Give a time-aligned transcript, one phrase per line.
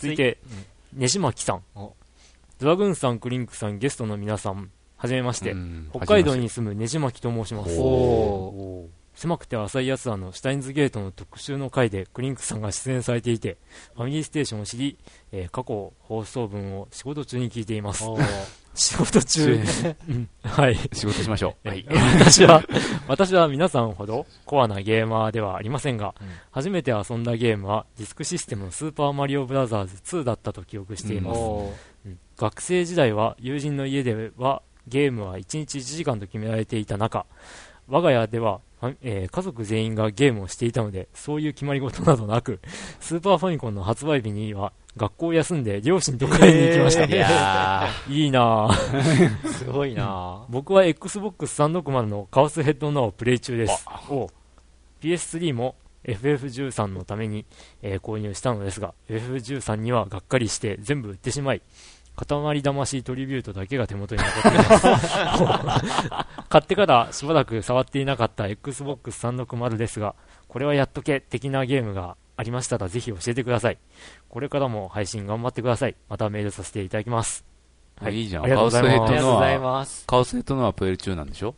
[0.00, 0.38] 続いて、
[0.94, 1.62] ねじまきさん。
[1.74, 1.94] ド
[2.68, 5.54] ラグーンさん、クリンクさん、ゲストの皆さん、はじめまして。
[5.92, 7.76] 北海道に住むねじまきと申します。
[9.14, 13.58] 狭くて浅いやつらのシュタインズゲートの特集の回でクリンクさんが出演されていて、
[13.94, 14.98] ファミリーステーションを知り、
[15.32, 18.04] えー過去放送分を仕事中に聞いています。
[18.74, 19.60] 仕事中、
[20.08, 20.76] うんはい。
[20.92, 21.68] 仕事しましょう。
[21.68, 21.86] はい。
[22.18, 22.62] 私は、
[23.08, 26.14] 私は皆さんほどコアなゲーマーではありませんが、
[26.50, 31.38] 初めて遊んだゲームはディスクシステムのスーパーマリオブラザーズ2だったと記憶しています。
[31.38, 31.72] お
[32.06, 37.26] うん学生時代は友人の家ではゲームは1日1時間と決められていた中、
[37.86, 38.60] 我が家では、
[39.02, 42.60] えー家族全員がゲームをしていたので、そういう決まり事などなく、
[43.00, 47.04] スーパーファミコンの発売日には学校を休んで両親と買いに行きました。
[47.04, 49.48] いや いいなぁ。
[49.48, 53.86] すごいな僕は Xbox360 のカオスヘッドノアをプレイ中です。
[54.08, 54.28] お
[55.02, 55.74] PS3 も
[56.04, 57.44] FF13 のために、
[57.82, 61.62] えー購入したのですが、FF13 にはがっかりして全部売ってしまい、
[62.26, 66.08] 塊魂トリビュートだけが手元に残っています。
[66.48, 70.14] 買ってからしばらく触っていなかった Xbox360 ですが、
[70.48, 73.78] これはやっとけ的なゲームがありましたらぜひ教えてください。
[74.28, 75.96] これからも配信頑張ってください。
[76.08, 77.44] またメールさせていただきます。
[78.10, 80.06] いいじゃんありがとうございますカオスヘッドありがとうございます。
[80.06, 81.54] カオスヘッドのはプエル中なんでしょ？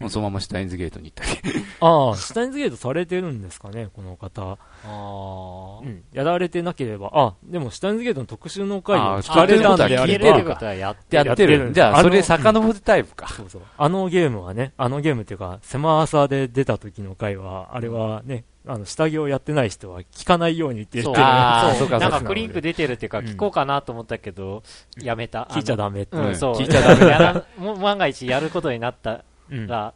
[0.00, 4.56] もうそのままシュタインズゲートに行ったっけああ、シュタインズゲートされてるんですかね、この方。
[4.84, 11.66] あうん、やられてなければ、あ、でも、シュタインズゲートの特集の回を聞かれたんであ聞れいてるば、れることはやってやってる。
[11.66, 13.28] るじゃあ、それ遡るタイプか。
[13.28, 13.62] そうそう。
[13.76, 24.62] あのゲームはね、あのゲームっていうか、狭さで出た時の回は、あれはね、あの、下着をやってない人は聞かないように言ってるそうっていうあーそうなんそうかクリンク出てるっていうか、うん聞こうかなと思ったけど、
[25.02, 25.48] やめた。
[25.50, 25.76] 聞いちゃメ。
[25.76, 26.16] ダメって。
[26.16, 26.54] うん、そう。
[26.54, 29.66] 聞いちゃダメ やらも万が一やることになったうん。
[29.66, 29.94] ら、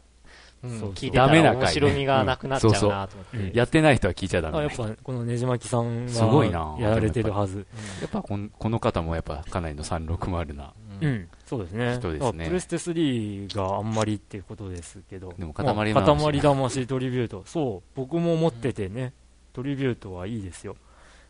[0.63, 2.97] うん聞いてたらダメな回ね面白みがなくなっちゃうなと思って。
[2.97, 7.67] うんそうそうやってない人は聞いちゃダメやっぱ、このねじまきさんすごいなは、やられてるはず。
[8.01, 10.73] やっぱこの方もやっぱかなりの360な。
[11.01, 11.97] うんうん、そうですね。
[11.97, 15.33] 人ですねあプレステ3があんまりっていうことですけど。
[15.37, 17.43] でもまあ塊魂塊魂トリビュート。
[17.45, 19.13] そう、僕も持っててね、
[19.53, 20.75] トリビュートはいいですよ。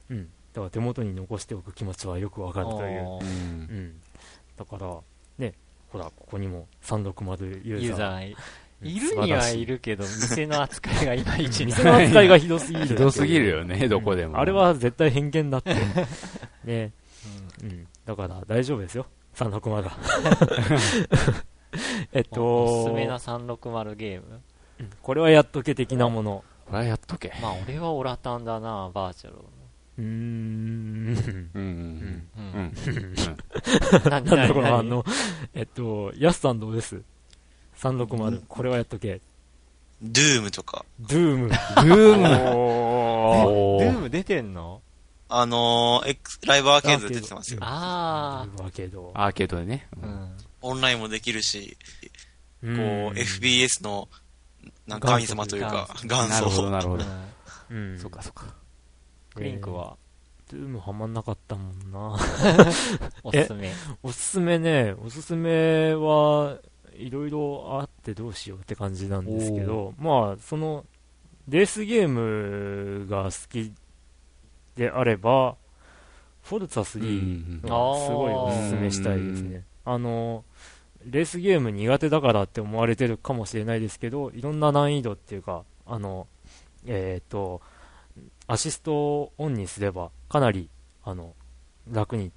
[0.10, 0.30] うん。
[0.54, 3.02] だから手元に残しておく気持ちはよくわかるという。
[3.02, 4.02] うんうん。
[4.56, 4.98] だから、
[5.38, 5.54] ね、
[5.96, 7.84] ほら、ここにも360ユーザー。
[7.86, 8.36] ユーザー。
[8.82, 12.88] いるにはいるけど、店の扱いがいまいちな 店の扱いがひどすぎる。
[12.88, 14.38] ひどすぎるよね、どこでも。
[14.38, 15.74] あれは絶対偏見だって。
[16.66, 16.92] ね。
[17.64, 17.88] うん。
[18.06, 19.06] だから大丈夫ですよ。
[19.36, 19.98] 360は。
[22.12, 24.42] えっと、おすすめな360ゲーム？
[24.80, 26.44] うんこれはやっとけ的なもの。
[26.66, 27.32] これはやっとけ。
[27.42, 29.38] まあ俺はオラタンだな、バーチャル。
[29.98, 30.08] うーん。
[30.08, 30.10] う
[31.12, 31.52] ん。
[31.54, 32.26] うん。
[32.36, 32.74] うん。
[34.04, 34.10] うん。
[34.10, 34.26] なん。
[34.26, 35.06] だこの反応。
[35.54, 36.60] えっと、ヤスさん。
[36.60, 37.02] どうです
[37.78, 38.44] ?360。
[38.48, 39.22] これはやっとけ。
[40.02, 40.86] ドゥームとか。
[41.00, 41.50] ドゥーム。
[41.50, 44.54] ドゥームドゥーム出てん。
[44.54, 44.82] の
[45.28, 47.60] あのー、X ライブアーケードで出てますよ。
[47.64, 49.12] あわけど。
[49.16, 49.88] アーケードでね。
[50.02, 50.38] うん。
[50.62, 51.78] オンラインもできるし、
[52.62, 52.72] こう、
[53.18, 54.08] FBS の、
[54.88, 55.00] なん。
[55.00, 56.70] か神様というか、元なるほど、祖。
[56.70, 57.06] なるほど。
[57.72, 58.00] うん。
[58.00, 58.54] そっかそっか。
[59.36, 59.98] クリンクは
[60.52, 62.16] ドゥームはまんなかったもんな。
[63.24, 63.72] おすすめ。
[64.04, 66.60] おすすめね、おすすめは
[66.98, 70.86] いろいろあってどうしようって感じなんですけど、まあ、その、
[71.48, 73.74] レースゲームが好き
[74.76, 75.56] であれば、
[76.44, 77.70] フォルツァ3うんが
[78.06, 79.64] すごいおすすめしたいですね。
[79.84, 80.46] あの、
[81.06, 86.28] レースゲーム苦手だからって思われてるかもしれないですけど、いろんな難易度っていうか、あの、
[86.86, 87.62] えっ、と、
[88.48, 90.70] アシストをオンにすれば、かなり、
[91.04, 91.34] あの、
[91.92, 92.32] 楽に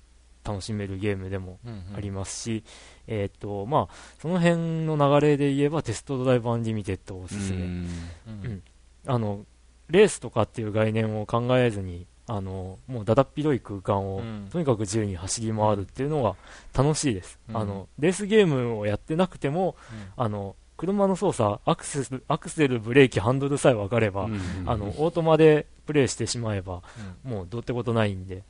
[0.44, 1.58] 楽しめるゲームでも
[1.94, 2.64] ありますし、
[3.06, 7.58] えっ、と、まあ、その辺の流れで言えば、テストドライブアンリミテッドをおすすめ。
[7.58, 7.88] うん。
[8.26, 8.62] うん。
[9.06, 9.44] あの、
[9.90, 14.48] レースとかっていう概念を考えずに、あの、もうだだっ広い空間を、うん。
[14.50, 16.36] とにかく自由に走り回るっていうのが
[16.74, 17.38] 楽しいです。
[17.48, 17.56] うん。
[17.56, 19.76] あの、レースゲームをやってなくても、
[20.16, 26.82] あの、車の操作、アクセス、アクセル、ブレーキ、ハンドルさえ分かれば、うんあの、オートマでプレイしてしまえば、
[27.24, 28.44] もうどうってことないんで、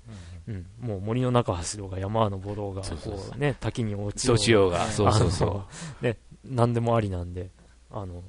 [0.46, 4.84] うんうん、もう森の中走ろうが山登ろうが、そうそうそうこうね、滝に落ちようが。
[4.84, 5.66] うんそうそうそあの
[6.02, 7.48] ね、何でもありなんで、
[7.90, 8.22] あの、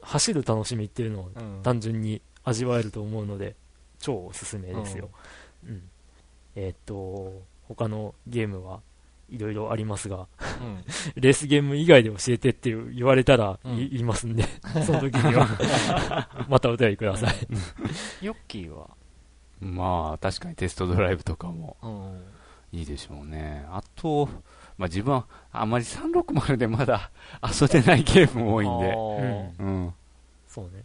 [0.00, 1.62] 走る楽しみっていうのをうん。
[1.62, 3.54] 単純に味わえると思うので、
[3.98, 5.10] 超おすすめですよ。
[5.68, 5.82] うん。
[6.56, 8.80] えーっと、他のゲームは？
[9.32, 10.26] いろいろありますが、
[10.60, 10.84] うん
[11.16, 14.44] レースゲーム以外で教えてって言われたらうんい言いますんで、
[14.86, 15.46] その時には、
[16.48, 17.34] またお便りください。
[18.20, 18.90] ヨッキーは？
[19.60, 21.88] まあ、確かにテストドライブとかもう
[22.76, 23.64] んいいでしょうね。
[23.70, 24.26] あと、
[24.76, 27.10] まあ自分はあまり360でまだ
[27.42, 28.88] 遊んでないゲーム多いんで、
[29.62, 29.94] うん。
[30.48, 30.84] そうね。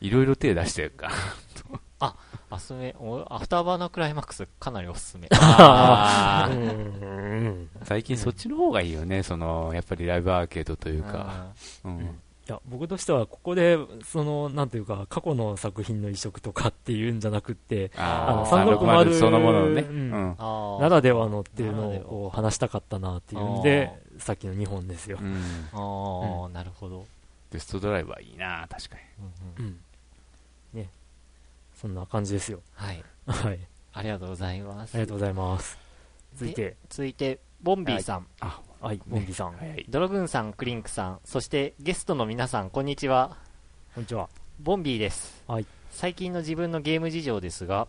[0.00, 1.12] いろいろ手出してるから。
[2.00, 5.28] あすめ、おアフターバーナークライマックスかなりおすすめ。
[7.84, 11.52] 最近そっちの方がいいよね、その、やっぱりライブアーケードというか。
[11.84, 12.00] うん。
[12.48, 19.82] いや、僕としては、ここで、その、なんていうか、過去の作品の移植とかっていうんじゃなくって、ああの360そのもののね。
[19.82, 20.10] ううん
[20.80, 21.90] ならではのっていうの
[22.24, 25.24] を話したかったなっていうんで、さっきの2本ですよう。
[25.24, 25.36] ん。
[25.72, 27.06] あー、なるほど。
[27.52, 28.96] ベストドライバーいいな確か
[29.58, 29.64] に。
[29.64, 29.80] うん。
[31.80, 32.60] そんな感じですよ。
[32.74, 33.02] はい。
[33.26, 33.58] はい。
[33.94, 34.94] ありがとうございます。
[34.94, 35.78] ありがとうございます。
[36.34, 39.52] 続いて、続いて、ボンビーさん、あ、はい、モンビさん。
[39.52, 39.86] 早い。
[39.88, 43.38] ドラグーンさん、クリンクさん、そしてゲストの皆さん、こんにちは。
[43.94, 44.28] こんにちは。
[44.60, 45.42] ボンビーです。
[45.48, 45.66] はい。
[45.90, 47.88] 最近の自分のゲーム事情ですが、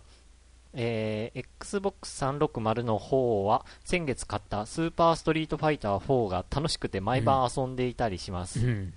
[0.74, 8.66] えー、Xbox 360の方は先月買ったスーパーストリートファイター4が楽しくて毎晩遊んでいたりします。
[8.66, 8.94] うん。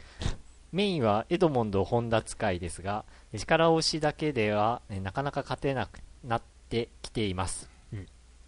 [0.75, 3.05] メインはエドモンド・ホンダ使いですが、
[3.39, 7.69] 力押しだけではえなかなか勝てなくなってきています。
[7.93, 8.07] うん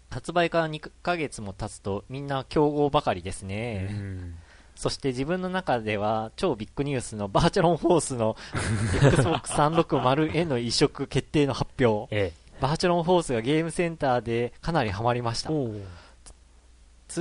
[0.09, 3.83] 発売から2ヶ月も経つとみんな強豪ばかりですうね。
[3.91, 4.35] ん。
[4.75, 8.37] そして自分の中では超ビッグニュースのバーチャロンフォースの
[9.03, 12.07] Xbox 360への移植決定の発表。
[12.15, 12.31] え
[12.61, 15.47] バーチャロンフォースがゲームセンターでかなりハマりましえ。
[15.47, 15.51] た。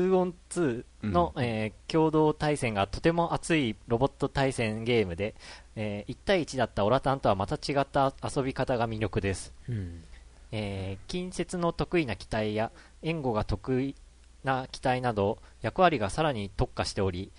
[0.00, 5.34] おー 2on2 の、えー共同対戦がとても熱いロボット対戦ゲームで、
[5.76, 9.52] えー1対1だったオラタンとはまた違った遊び方が魅力です。
[9.68, 10.02] うん。
[10.52, 12.70] えー近接の得意な機体や
[13.02, 13.94] 援護が得意
[14.44, 17.30] な機体など役割がさらに特化しており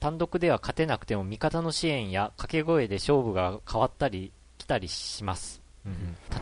[0.00, 5.62] 単独では勝てなくても味方の支援や掛け声で勝負が変わったり来たりします、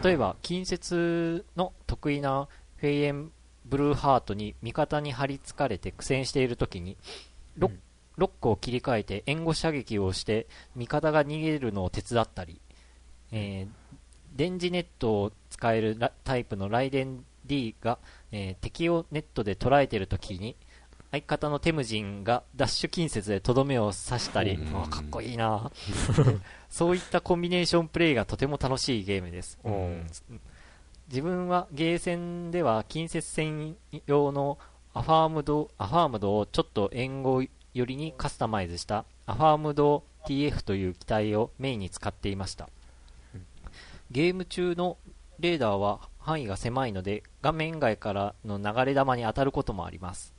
[0.02, 3.30] 例えば近接の得意なフェイエン
[3.64, 6.96] ブルーハートに味方に張り付かれて苦戦している時に
[7.56, 7.80] ロッうん。
[8.18, 12.60] ロックを切り替えて援護射撃をして味方が逃げるのを手伝ったり、
[13.32, 13.96] えー
[14.34, 17.98] 電磁ネットを使えるラタイプのライデン D が、
[18.30, 20.56] えー敵をネットで捉えているときに
[21.10, 24.82] 相方のテムジンがダッシュ近接でとどめを刺したり、うん。
[24.82, 25.70] あかっこいいな
[26.70, 30.06] そういったコンビネーションプレイがとても楽しいゲームです、うん
[31.12, 33.76] 自分はゲーセンでは近接戦
[34.06, 34.58] 用の
[34.94, 37.44] アファームドアファームドをちょっと援護
[37.74, 42.70] 寄りにカスタマイズしたアファームド TF という機体をメインに使っていました、
[44.10, 44.96] ゲーム中の
[45.38, 50.32] レーダーは範囲が狭いので画面外からの流れ弾に当たることもあります。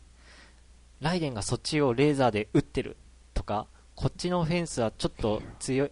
[1.02, 2.98] ライデンがそっちをレーザーで撃ってる
[3.36, 5.92] とかこっちのフェンスはちょっと強いん？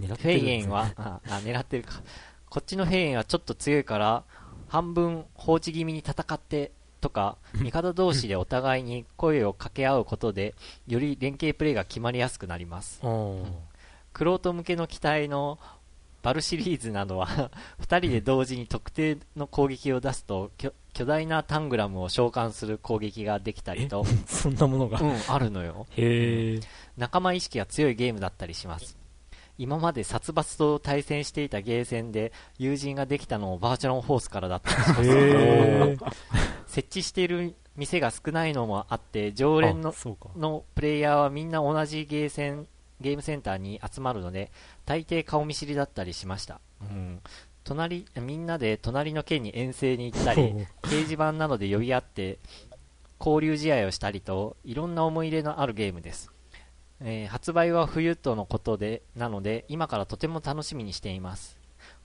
[0.00, 2.00] フェイエンは、あ、あ狙ってるか。
[2.50, 4.24] こっちのフェイエンはちょっと強いから、
[4.68, 10.54] 半分放置気味に戦って、とか、 味方同士でお互いに声を掛け合うことで、
[10.86, 13.00] より連携プレイが決まりやすくなります。
[13.02, 13.44] うん。
[14.12, 15.58] クロート向けの機体の
[16.22, 24.98] バルシリーズなどは、 二人で同時に特定の攻撃を出すと、巨巨大なタングラムを召喚する攻撃ができたりと、 そんなものが？
[24.98, 25.04] う。
[25.04, 25.86] ん、あるのよ。
[25.90, 26.60] へえ。
[26.96, 28.98] 仲間意識が強いゲームだったりします
[29.58, 34.70] 今まで殺伐と対戦していたゲーセンで友人ができたのもバーチャロンフォースからだった。
[35.02, 36.16] りします。
[36.66, 39.92] 設置している店が少ないのもあって常連の。
[40.36, 42.66] のプレイヤーはみんな同じゲーセン
[43.00, 44.50] ゲームセンターに集まるので
[44.84, 47.20] 大抵顔見知りだったりしました、うん、
[47.64, 52.38] 隣みんなで隣の県に遠征に行ったり掲示板などで呼び合って
[53.20, 56.30] 交流試合をしたりといろんな思い入れのあるゲームです、
[57.00, 61.56] えー発売は冬とのことでなので今からとても楽しみにしています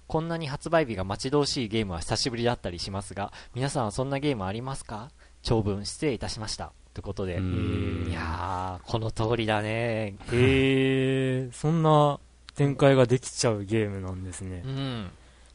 [0.08, 5.10] こんなに発売日が待ち遠しいゲームは久しぶりだったりしますが皆さんはそんなゲームありますか？
[5.42, 11.50] 長文失礼いたしましたということで、うんいやーこの通りだねへえ。
[11.52, 12.20] そんな
[12.56, 14.68] 展開ができちゃうゲームなんですねう。
[14.70, 15.12] ん。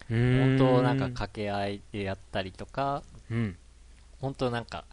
[0.08, 3.56] 本当なんか掛け合いでやったりとかうん。
[4.20, 4.84] 本当なんか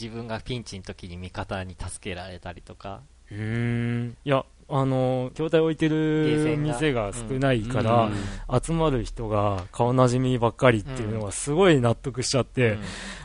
[0.00, 4.16] 自分がピンチの時に味方に助けられたりとかうーん。
[4.24, 8.14] いや、あの、筐体置いてる店が少ないから、うん
[8.62, 12.80] 集まる人が顔なじみばっかりっていうのがすごい納得しちゃって、うん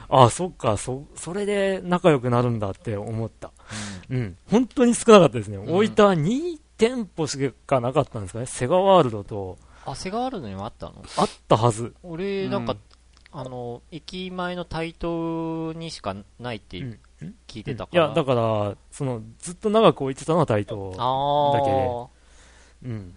[0.10, 3.52] あ、そっか、そ、それで仲良くなるんだって思った。
[4.10, 4.38] うん。
[4.50, 5.58] 本当に少なかったですね。
[5.58, 5.88] ん大分
[6.22, 8.46] 2店舗しかなかったんですかね。
[8.46, 11.04] セガワールドと、あセガワールドにもあったの？
[11.18, 11.94] あったはず。
[12.04, 12.80] 俺なんか、うん
[13.36, 17.00] あの駅前の台東にしかないってうん
[17.48, 20.94] 聞いてたから、いや、だから、その、ずっと長く置いてたのは台東。
[20.98, 21.72] あだけ。
[21.72, 22.08] あ
[22.86, 23.16] うん。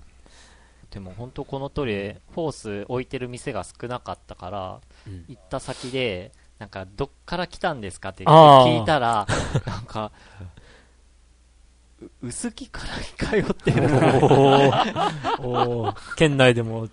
[0.90, 5.24] でも本当この通りフォース置いてる店が少なかったからうん。
[5.28, 9.26] 行った先でなんかどっから来たんですかって聞いたら
[9.66, 10.10] なんか
[10.55, 10.55] う
[12.22, 12.82] 薄木か
[13.20, 13.84] ら通ってる。
[13.84, 16.88] おー おー県内でも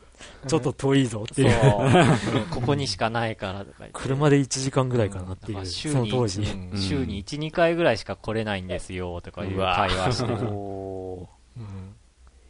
[0.48, 2.48] ちょっと遠いぞっていう。。
[2.51, 3.94] ここにしかないからとか言って。
[3.94, 6.42] 車で1時間ぐらいかなっていう、だから週にその当時。
[6.42, 10.36] うんうん週に1、2回ぐらいしか来れないんですよ、とかいう会話してる。
[10.36, 11.96] うん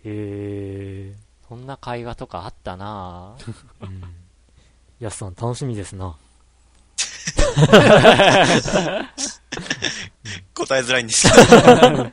[0.05, 1.13] へ
[1.47, 3.43] そんな会話とかあったなぁ。
[3.45, 4.03] ーうん。
[4.99, 6.15] やすさん楽しみですな。
[10.55, 12.09] 答えづらいんですけど。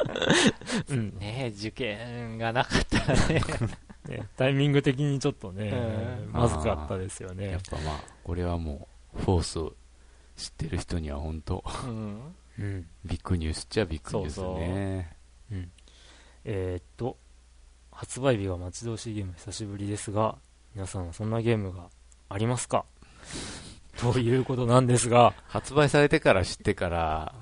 [0.91, 1.19] うん。
[1.19, 3.41] ねえ受験がなかったらね。
[4.09, 7.59] ねタイミング的にちょっとね、うんまずかったですよやっね。
[7.71, 9.75] ぱまあ、これはもう、フォースを
[10.37, 12.35] 知ってる人には本当うん。
[12.59, 12.87] うん。
[13.05, 15.17] ビッグニュースっちゃビッグニュースね。
[16.45, 17.17] えーっと、
[17.93, 20.37] 発売日が待ち遠しいゲーム久しぶりですが、
[20.75, 21.89] 皆さんはそんなゲームが
[22.31, 22.85] ありますか？
[23.99, 27.35] ということなんですが、発売されてから知ってから、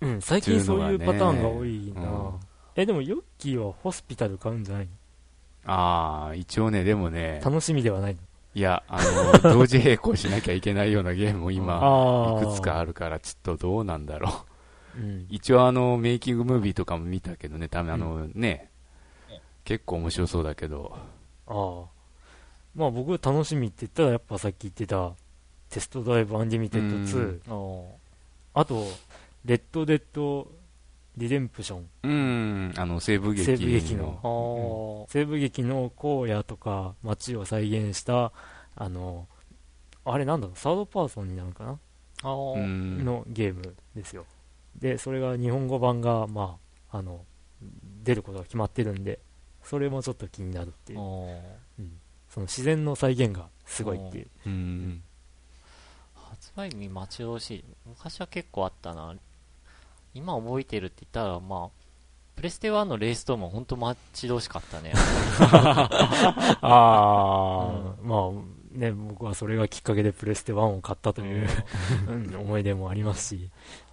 [0.00, 2.32] うん、最近そういうパターンが多いな、うん。
[2.76, 4.88] え、でもヨッキーはホスピタル買うんじゃない
[5.66, 7.40] ああ、一応ね、でもね。
[7.44, 8.20] の、楽しみではないの？
[8.54, 9.00] いや、あ
[9.42, 14.30] の、同時並行しなきゃいけないようなゲームも今、あいくつかああるから、ちょっとどうなんだろ
[14.96, 15.00] う。
[15.00, 15.26] うん。
[15.28, 18.70] 一応あの、メイキングムービーとかも見たけどね、ためあのね、
[19.64, 20.96] 結構面白そうだけど、
[21.46, 21.84] ああ。
[22.74, 25.12] まあ僕楽しみって言ったらやっぱさっき言ってた
[25.68, 27.98] テストドライブアンリミテッド2、お
[28.54, 28.84] あと、
[29.44, 30.50] レッドデッド
[31.16, 35.06] リデンプション、うん、あの、西部劇西部劇の。
[35.10, 38.32] 西部劇の荒野とか街を再現した、
[38.76, 39.26] あの、
[40.04, 41.78] あれなんだろう、サードパーソンになるのかな？
[42.22, 44.24] のゲームですよ。
[44.78, 46.58] で、それが日本語版が、ま
[46.90, 47.24] あ、あの、
[48.02, 49.18] 出ることが決まってるんで、
[49.62, 51.00] それもちょっと気になるっていう。
[51.00, 51.40] おー。
[52.28, 54.28] その自然の再現がすごいっていう。
[54.46, 55.02] うん、
[56.14, 57.64] 発売日待ち遠しい。
[57.86, 59.14] 昔は結構あったな。
[60.14, 61.80] 今覚えてるって言ったら、まあ、
[62.36, 64.92] プレステ1のレースとも本当待ち遠しかったね。
[65.42, 68.30] ああ、まあ、
[68.72, 71.48] ね、僕はそれがきっかけでプレステ1を買ったという、
[72.08, 73.50] うん思い出もありますし、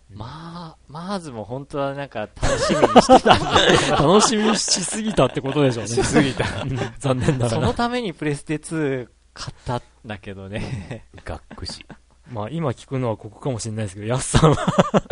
[0.10, 3.36] まあ、まずも本当はなんか楽しみにしてた
[4.02, 5.90] 楽しみにしすぎたってことでしょうね。
[5.90, 6.46] しすぎた。
[6.62, 7.74] うん残念など、その。
[7.74, 11.06] ためにプレステ2買ったんだけどね。
[11.26, 11.86] がっくし。
[12.32, 14.58] まあ今聞くのはここかもしれないですけど、ヤスさんは、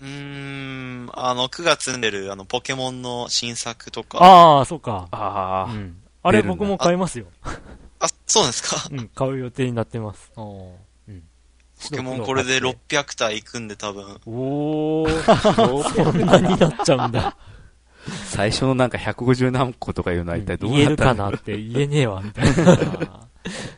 [0.00, 4.18] うーん、あの、9月に出る、あの、ポケモンの新作とか。
[4.18, 5.08] ああ、そうか。
[5.10, 5.96] ああ、うん。
[6.22, 7.26] あれ僕も買いますよ。
[8.00, 8.88] あ、そうなんですか？
[8.92, 10.30] うん、買う予定になってます。
[10.36, 10.72] お
[11.90, 14.20] ポケモンこれで600体いくんで多分。
[14.26, 17.36] おー、そんなになっちゃうんだ。
[18.26, 23.28] 最初のなんか150何個とかいうのは一体どう言えるかなったんだなって言えねえわ、みたいな。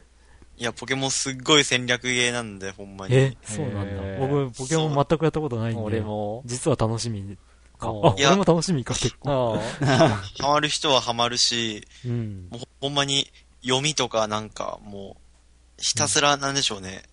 [0.60, 3.14] ーいや、ポケモンすっごい戦略ゲーなんで、ほんまに。
[3.14, 5.82] え、そうなんだ僕、ポケモン全くやったことないんで。
[5.82, 6.42] 俺も。
[6.44, 7.36] 実は楽しみ
[7.78, 7.88] か。
[7.88, 9.58] あ、おいや俺も楽しみか、結構。
[9.58, 9.58] あ
[10.38, 12.48] ハマる人はハマるし、うん。
[12.50, 17.04] もうほんまに読みとかなんかもう、ひたすらなんでしょうね。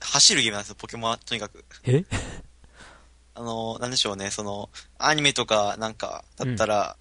[0.00, 1.64] 走るゲームなんですよ、ポケモンはとにかく。
[1.84, 2.04] え？
[3.34, 6.96] あの、なんでしょうね、その、アニメとかなんかだったら、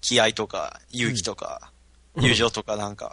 [0.00, 1.69] 気合とか、勇気とか、
[2.16, 3.12] 友情とかなんか、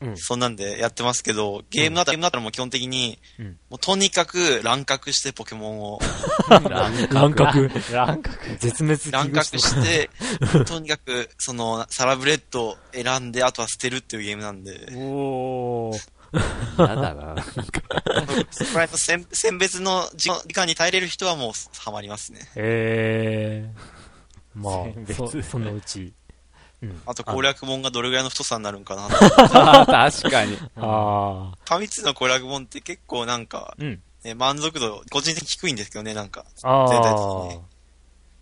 [0.00, 6.00] うん そんなんでやってますけど、ゲームだったら、ゲームだったらもう基本的に、うんもうとにかく乱獲してポケモンを、
[6.48, 7.70] 乱獲。
[7.92, 8.58] 乱獲。
[8.58, 10.10] 絶滅乱獲種して、
[10.66, 16.18] とにかく、その、サラブレッドを選んで、あとは捨てるっていうゲームなんで、おー。
[16.78, 17.42] やだな。
[18.50, 22.40] そこら辺の選選別の時時間に耐えれる人はもうハマりますね。
[22.54, 23.98] えー。
[24.54, 26.12] まあ、そ、そのうち。
[26.82, 27.02] うん。
[27.06, 29.08] あと攻略本がどれぐらいの太さになるんかな。
[29.86, 30.56] 確かに。
[30.76, 31.74] ああ。
[31.74, 34.02] ァミ通の攻略本って結構なんか、うん。
[34.24, 36.44] ね、満足度、個人的に低いんですけどね、なんか。
[36.62, 37.60] あ全体的あにね。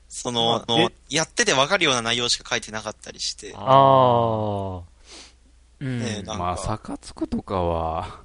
[0.09, 3.55] その、まあのやっててわかるような内容しか書いてなかったりして。
[3.57, 4.83] ああ。
[5.81, 5.99] うん。
[5.99, 8.21] ねなんかまあ、サカツクとかは、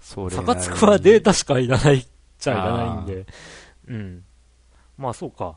[0.00, 0.42] それサ。
[0.42, 2.06] カツクはデータしかいらないっ
[2.38, 3.26] ちゃいらないんで。
[3.88, 4.24] うん。
[4.96, 5.56] まあそうか。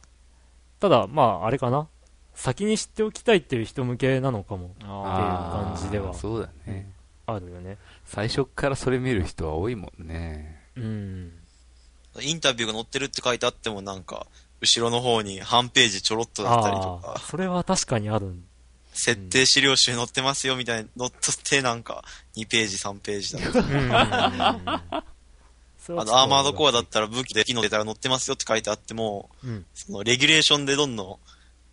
[0.80, 1.88] ただ、まああれかな。
[2.38, 6.88] 先に知っておきたいっていう人向けなのかもっていう感じではそうだね。
[7.26, 7.78] あるよね。
[8.06, 10.62] 最初からそれ見る人は多いもんね。
[10.78, 11.32] うん。
[12.22, 14.28] インタビューが載ってるって書いてあってもなんか、
[14.62, 18.36] 後ろの方に半ページちょろっとだったりとああ、か、それは確かにある。
[18.94, 22.04] 設定資料集載ってますよみたいに載っとってなんか、
[22.36, 24.00] 2ページ、3ページだ。
[24.00, 24.82] あ
[25.90, 29.66] あの、アーマードコアだったら武器で機能データが載ってますよって書いてあっても、うん。
[29.74, 31.20] その、レギュレーションでどんどん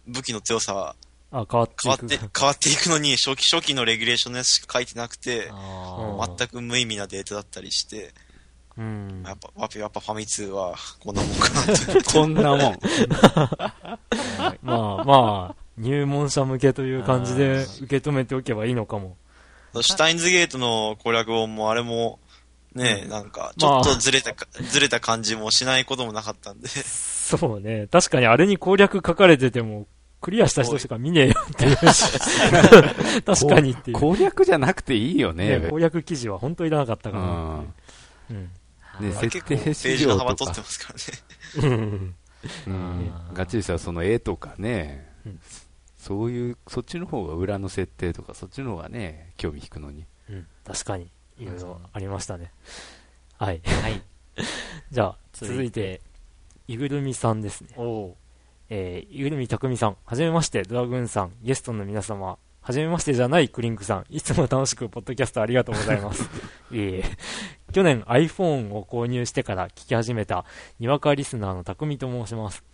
[0.07, 0.97] 武器の強さは
[1.35, 1.83] あ、変わっていく。
[1.83, 8.15] 変わって、変わっていくのに、 初期初期のレギュレーションのやつしか書いてなくて、あうん全く無意味なデータだったりして、
[8.77, 9.23] うん。
[9.27, 12.11] やっぱ、やっぱやっぱファミ通はこんなもんかなと。
[12.13, 12.79] こんなもん。
[14.63, 19.17] まあまあ、入門者向けという感じで受け止めておけばいいのかも。
[19.81, 22.21] シュタインズゲートの攻略本もあれも、
[22.75, 26.69] ね、なんか、ちょっとずれたか、ずれた感じもしないこともなかったんで。
[26.69, 27.89] そうね。
[27.91, 29.87] 確かにあれに攻略書かれてても、
[30.25, 32.19] クリアした人しか見ねえよっていうし。
[33.27, 33.99] 確かにっていう。
[33.99, 35.59] 攻略じゃなくていいよね。
[35.59, 37.61] ね攻略記事は本当いらなかったかなうん。
[37.61, 37.67] っ
[38.29, 38.51] ていう。
[39.01, 39.11] うん。
[39.11, 40.63] ね、あれ結構ペ設定ー資料とジの幅取ってか。
[40.63, 41.77] ますからね。
[41.77, 42.15] うん
[42.67, 43.13] うん。
[43.35, 45.41] ガチでさ、その絵とかねうん、
[45.99, 50.07] そういう、そっちの方が裏の設定とか、そっちの方がね、興味引くのに。
[50.31, 50.47] うん。
[50.65, 52.51] 確かに、いろいろありましたね。
[53.37, 53.61] はい。
[53.63, 54.03] はい。
[54.91, 56.01] じゃあ、続いて、
[56.67, 57.75] いぐるみさんですね。
[57.77, 58.17] おう
[58.71, 66.23] えー、いぐるみたくみさん、はじめまして、ドラグーンさん、ゲストの皆様、はじめましてじゃないクリンクさん、いつも楽しくポッドキャストありがとうございます。
[66.73, 67.05] いえいえ。
[67.73, 70.45] 去年 iPhone を購入してから聞き始めた、
[70.79, 72.65] にわかリスナーのたくみと申します。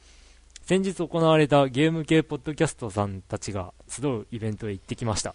[0.63, 5.35] 先日行われたゲーム系ポッドキャストさんたちが集うイベントへ行ってきました。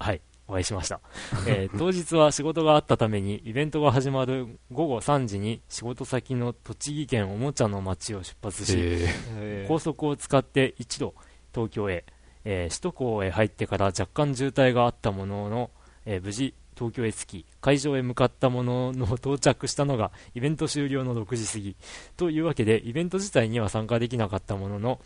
[0.00, 1.00] はい、お会いしました。
[1.46, 11.14] えー当日は仕事があったために、イベントが始まる午後3時に仕事先の栃木県おもちゃの街を出発し、え高速を使って一度
[11.52, 12.04] 東京へ、
[12.44, 15.70] えー首都高へ入ってから若干渋滞があったものの、
[16.04, 21.76] えー無事東京へ着き会場へ向かったものの到着したのがイベント終了の6時過ぎ
[22.16, 25.00] というわけでイベント自体には参加できなかったものの、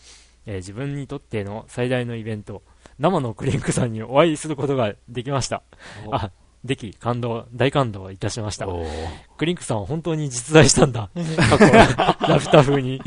[0.47, 2.63] えー自分にとっての最大のイベント
[2.99, 5.63] 生のクリンクさんにお会いすることができました
[6.07, 6.31] おあ
[6.65, 8.67] でき感動大感動いたしました
[9.39, 11.09] クリンクさんは本当に実在したんだ。
[11.49, 13.01] 過去、ラフタ風に。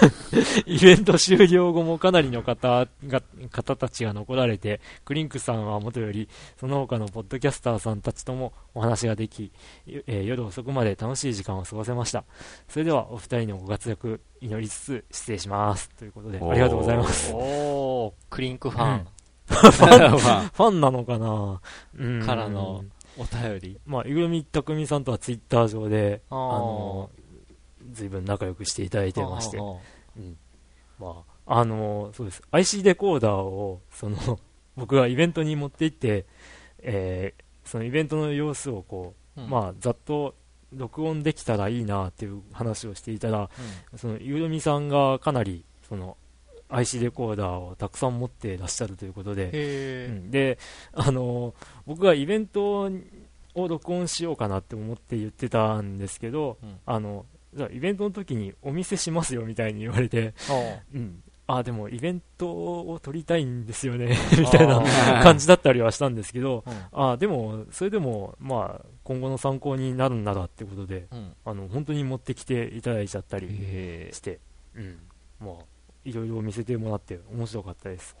[0.66, 9.52] イベント終了後もかなりの方が、方たちが残られて、クリンクさんはもとより、その他のポッドキャスターさんたちともお話ができ、
[9.86, 12.24] えー夜遅くまで楽しい時間を過ごせました。
[12.68, 15.88] それでは、お二人のご活躍祈りつつ失礼します。
[15.98, 17.32] ということで、ありがとうございます。
[17.34, 19.06] おークリンクファン
[19.46, 21.60] ファン、まあファンなのかな？
[21.98, 22.84] うんからの
[23.16, 23.78] お便り。
[23.86, 27.10] まあ、いぐるみたくみさんとはツイッター上で、あの、
[27.92, 29.58] 随分仲良くしていただいてまして。
[30.98, 32.42] まあ、あの、そうです。
[32.50, 34.16] IC レコーダーを、その、
[34.76, 36.26] 僕がイベントに持って行って、
[36.80, 39.50] えーそのイベントの様子をこう、うん。
[39.50, 40.34] まあ、ざっと
[40.72, 43.50] 録音できたらいいなっていう話をしていたら、
[43.96, 46.16] その、ゆるみさんがかなり、その、
[46.68, 50.30] IC レコーダーをたくさん持っていらっしゃるということで、うん。
[50.30, 50.58] で、
[50.92, 51.54] あの
[51.86, 52.90] 僕がイベント
[53.54, 56.78] を録音しようかなって思って言ってたんですけど、うん。
[56.86, 57.24] あの
[57.72, 60.34] イベントの時にお見せしますよみたいに言われて、
[60.92, 66.74] うん、あでもイベントを撮りたいんですよねみたいなー感じだったりはしたんですけど、うん。
[66.92, 71.32] あでも、それでも、まあ、今後の参考になるんならってことで、うん。
[71.44, 74.40] あの本当に持ってきていただいちゃったりへして、
[74.74, 74.98] うん、
[75.40, 75.54] まあ、
[76.04, 78.16] いろいろ見せてもらって面白かったです。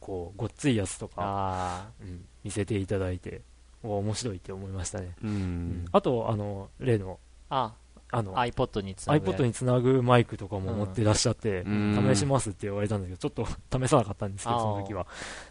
[0.00, 2.24] こうごっついやつとか、あうん。
[2.44, 3.42] 見せていただいて、
[3.82, 5.16] お面白いって思いましたね。
[5.24, 5.32] ううん。
[5.32, 5.84] ん。
[5.90, 7.18] あと、あの、例の、ー
[7.50, 7.74] あ、
[8.10, 12.12] あの、iPod につなぐ iPod につなぐマイクとかも持ってらっしゃって、うん。
[12.14, 13.46] 試しますって言われたんだけど、ちょっと
[13.78, 15.06] 試さなかったんですけど、その時は。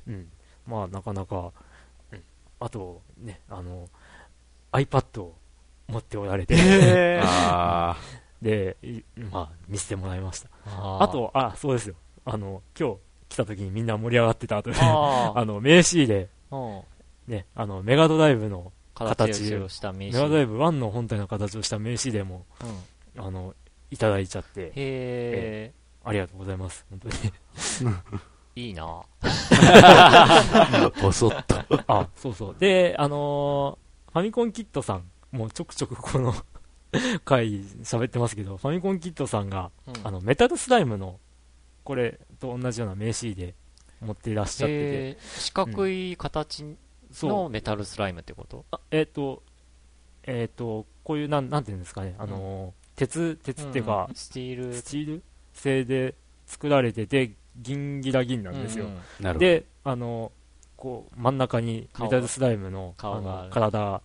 [0.07, 0.31] うん。
[0.65, 1.51] まあ、なかなか、
[2.11, 2.23] うん。
[2.59, 3.87] あと、ね、あの、
[4.71, 5.35] iPad を
[5.87, 6.55] 持っておられて、
[8.41, 10.49] で、いまあ、見せてもらいました。
[10.65, 11.95] あと、あ、そうですよ。
[12.25, 12.97] あの、今日
[13.29, 16.81] 来た時にみんな盛り上がってた後で、あ の、名刺で、うん。
[17.27, 22.45] ね、あの、メガドライブの、形をした名刺メガドライブ1の本体の形をした名刺でも、
[23.15, 23.55] うんあの、
[23.91, 26.85] いただいちゃって、へありがとうございます。
[26.89, 27.15] 本当に。
[28.55, 30.91] え いいなあ。
[31.01, 31.55] ぼそっと。
[31.87, 32.55] あ、そうそう。
[32.57, 36.33] で、あのーファミコンキットさん、もうちょくちょくこの
[37.23, 41.19] 回喋ってますけど、ファミコンキットさんが、うんあの、メタルスライムの、
[41.83, 43.53] これと同じような名刺で
[44.01, 46.77] 持っていらっしゃってて、四角い形そう、
[47.23, 48.65] のメタルスライムってこと？
[48.71, 49.43] あえっ、と、
[50.23, 54.73] えっ、と、こういう、なん、なんていうんですかね、あのー鉄、鉄っていうかん、スチール。
[54.73, 55.23] スチール？
[55.53, 56.15] 製で
[56.45, 58.85] 作られてて、銀ギラ銀なんですよ。
[58.85, 59.37] うんうん。
[59.37, 60.31] で、あの、
[60.75, 63.47] こう、真ん中にメタルスライムの顔が。
[63.51, 64.01] 体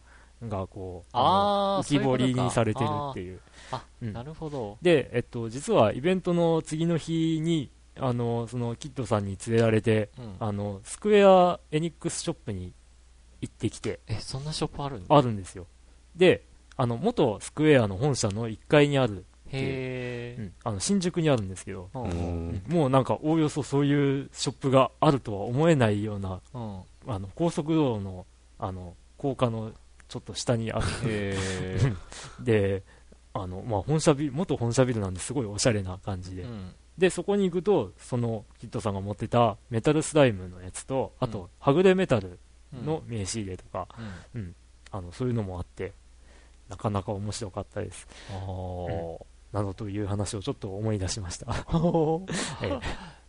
[0.48, 3.40] がこう、あーの浮き彫りにされてるっていう。
[3.70, 4.12] あうん。
[4.12, 4.78] なるほど。
[4.82, 10.36] で、えっと、実はイベントの次の日に、あの、そのキッドさんに連れられて、うん。
[10.40, 12.72] あの、スクエア・エニックスショップに
[13.42, 15.66] 行ってきて、えそんなショップあるんだあるんですよ。
[16.16, 16.44] で、
[16.76, 20.52] あの、元スクエアの本社の1階にある、へえうん。
[20.64, 22.62] あの、新宿にあるんですけど、うん。
[22.68, 26.80] もうなんかおおよそそういうショップがあるとは思えないようなうん。
[27.06, 28.24] あの高速道路の
[28.58, 29.72] あの高架の
[30.08, 31.36] ちょっと下にある。
[32.40, 32.82] で
[33.34, 36.74] あの、まあ、本社ビル元本社ビルなんですごいおしゃれな感じで、うん。
[36.96, 41.46] で、そこに行くと、そのキッドさんが持ってたメタルスライムのやつと、あと、うん。
[41.58, 42.38] はぐれメタルうん
[42.72, 43.88] の名刺入れとか、
[44.34, 44.54] うん。
[44.90, 45.92] あの、そういうのもあって、
[46.68, 48.06] なかなか面白かったです。
[49.52, 51.46] などという話をちょっと思い出しました。
[52.62, 52.80] ええ。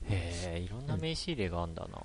[0.06, 2.00] へえいろんな名刺入れがあんだな、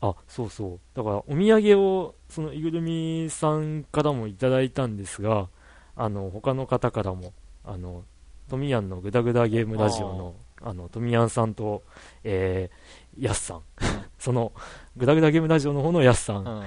[0.00, 0.80] あ、そうそう。
[0.94, 5.48] だから、お土産を、その、いぐるみさんからもいただいたんですが、
[5.94, 7.32] あの、他の方からも、
[7.64, 8.04] あの、
[8.48, 11.82] トミヤンのグダグダゲームラジオの、あの、トミヤンさんと、
[12.24, 13.62] えー、ヤスさん。
[14.18, 14.52] その、
[14.96, 16.64] グダグダゲームラジオの方のヤスさん、うん。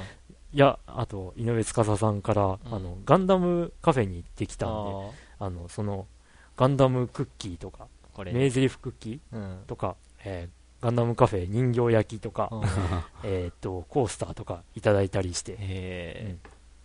[0.54, 2.60] や、あと、井上司さんから、うん。
[2.66, 4.92] あの、ガンダムカフェに行ってきたんで、
[5.40, 6.06] ああの、その、
[6.56, 9.60] ガンダムクッキーとか、ーこれ、名台詞クッキーうん。
[9.68, 12.62] とか、えーガンダムカフェ人形焼きとか、うん。
[13.24, 16.38] えーっと、コースターとかいただいたりして、へえ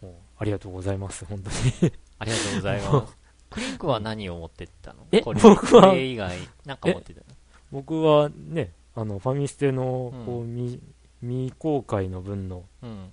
[0.03, 1.93] もうありがとうございます、本当に。
[2.19, 3.17] ありがとうございます。
[3.51, 5.07] クリンクは何を持ってったの？
[5.13, 7.27] え僕はこれ以外なんか持ってたの？
[7.71, 10.27] 僕はね、あの、ファミステの、うん。
[10.27, 10.81] こう、未、
[11.27, 13.13] 未公開の分のうん。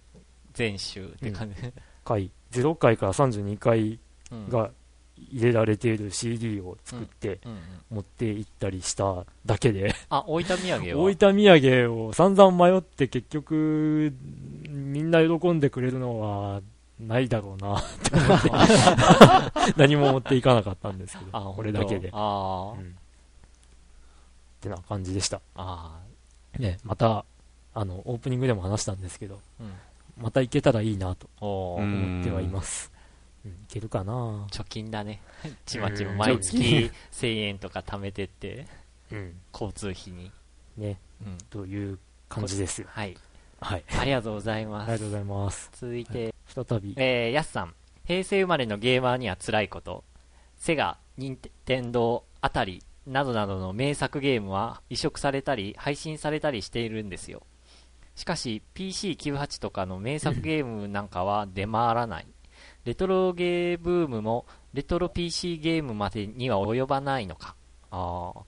[0.53, 1.55] 全集って感じ、
[2.03, 3.99] 回、0回から32回
[4.31, 4.49] うん。
[4.49, 4.71] が
[5.29, 7.59] 入れられている CD を作ってうんうん
[7.91, 14.13] 持って行ったりしただけで、あ大分土産は大分土産を散々迷って結局、
[14.69, 16.61] みんな喜んでくれるのは
[16.99, 17.75] ないだろうな。
[17.79, 22.09] って思って、何も持っていかなかったんですけあど、これだけで。
[22.13, 22.79] あー。
[22.79, 22.89] うん。
[22.89, 22.93] っ
[24.61, 25.41] てな感じでした。
[25.55, 25.99] あ
[26.57, 27.25] ね、また、
[27.73, 29.39] あの、オープニングでも話したんですけど、
[30.17, 32.91] また行けたらいいなと思ってはいます。
[33.45, 34.13] うん、いけるかな。
[34.51, 35.21] 貯金だね。
[35.65, 38.67] ちまちまうん毎貯月1000円とか貯めてって
[39.11, 39.35] うん。
[39.51, 40.31] 交通費に、
[40.77, 41.97] ね、うん、という
[42.29, 42.87] 感じですよ。
[42.91, 43.17] はい。
[43.59, 43.83] はい。
[43.97, 44.87] ありがとうございあます。
[44.87, 45.69] りがとうございます。
[45.73, 46.93] 続いて、再び。
[46.97, 47.73] えー、やすさん。
[48.05, 50.03] 平成生まれのゲーマーには辛いこと。
[50.57, 57.41] セガ、任天堂あたりなどなどの名作ゲームは移植されたり配信されたりしているんですよ
[58.15, 62.27] しかし PC98 とかの名作ゲームなんかは出回らない。
[62.85, 67.55] レトロゲーブームもレトロ PC ゲームまでには及ばないのか。
[67.91, 68.43] あー。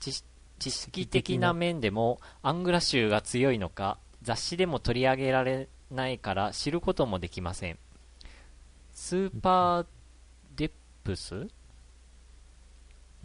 [0.00, 0.24] 知
[0.58, 7.78] 知識的な面でもアングラ州が強いのか雑誌でも取り上げられないから知ることもできません。
[8.92, 9.86] スーパー
[10.56, 10.70] デ
[11.04, 11.46] プス？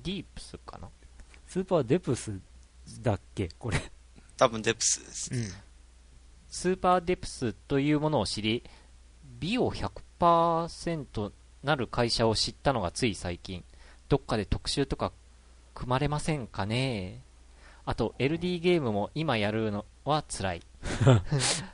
[0.03, 0.89] ディープスかな？
[1.47, 2.39] スーパーデプス
[3.01, 3.49] だっけ？
[3.57, 3.81] これ。
[4.37, 5.33] 多分デプスです。
[5.33, 5.43] うん。
[6.53, 8.63] スーパーデプスというものを知り
[9.39, 11.31] 美を100%
[11.63, 13.63] なる会社を知ったのがつい最近。
[14.07, 15.11] どっかで特集とか
[15.73, 17.21] 組まれませんかね？
[17.85, 20.61] あと LD ゲームも今やるのは辛い。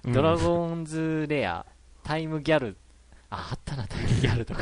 [0.05, 0.13] うん。
[0.13, 1.65] ドラゴンズレア、
[2.03, 2.77] タイムギャル、
[3.29, 4.61] あ、あったな、タイムギャルとか、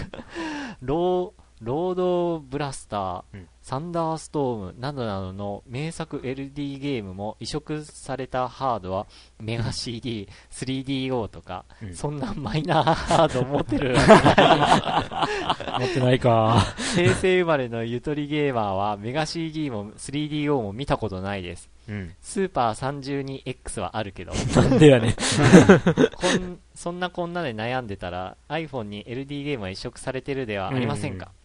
[0.82, 9.08] ロー、ロードブラスター、うんサンダーストームなどなどの名作 LD ゲームも移植されたハードは
[9.42, 16.64] メガ CD、3DO とか、うんそんなマイナーハード持ってる持ってないか。
[16.96, 21.70] 平成生まれのゆとりゲーマーはメガ CD も 3DO も見たことないです。
[21.90, 22.14] うん。
[22.22, 25.14] スーパー 32X はあるけど、なんでやねん。
[25.14, 31.38] こんそんなこんなで悩んでたら iPhone に LD ゲームは移植されてるではありませんか、うん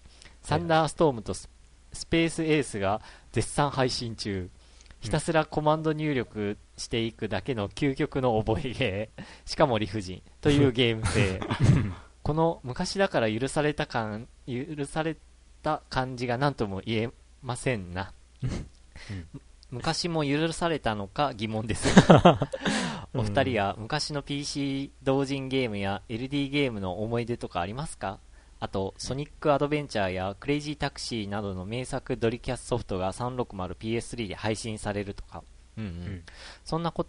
[0.43, 1.49] サンダーストームとス
[1.93, 3.01] スペースエースが
[3.33, 4.49] 絶賛配信中。
[5.01, 10.23] ひたすらコマンド入力していくだけの究極の覚えゲー しかも理不尽。
[10.41, 11.41] という ゲーム性。
[12.23, 15.17] この昔だから許された感許され
[15.63, 17.11] た感じが何とも言え
[17.43, 18.13] ませんな、
[19.71, 21.89] 昔も許されたのか疑問です。
[23.15, 28.21] お二人は昔の PC 同人ゲームや LD ゲームの思い出とかありますか？
[28.63, 35.43] あと、ソニックアドベンチャーやクレイジータクシーなどの名作ドリキャスソフトが 360PS3 で配信されるとか。
[35.77, 35.91] うんうん。
[35.91, 36.23] ん
[36.65, 37.05] そんなこ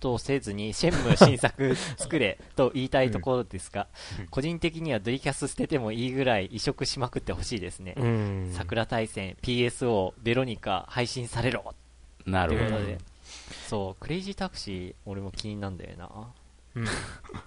[0.00, 3.86] とをせずに、シェンムー新作作れと言いたいところですが、
[4.20, 7.94] うん個人的にはドリキャス捨ててもいいぐらい移植しまくってほしいですね。
[7.96, 8.50] うん。
[8.52, 11.74] 桜大戦、PSO、ベロニカ配信されろ
[12.26, 12.64] なるほど。
[12.64, 12.98] ということで。
[13.66, 16.10] そう、クレイジータクシー、俺も気になんだよな。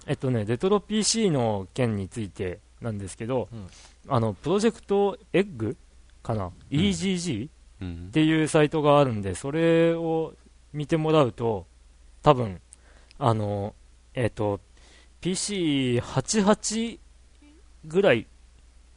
[0.08, 3.66] えっとね、レトロ PC の件についてなんですけど、うん。
[4.08, 5.76] あの、プロジェクトエッグ
[6.22, 7.48] かな、?EGG
[7.80, 8.06] うん。
[8.08, 10.34] っていうサイトがあるんで、それを
[10.72, 11.66] 見てもらうと、
[12.22, 12.60] 多分、
[13.18, 13.74] あの、
[14.14, 14.60] えっ、と、
[15.22, 16.98] PC88
[17.84, 18.26] ぐらい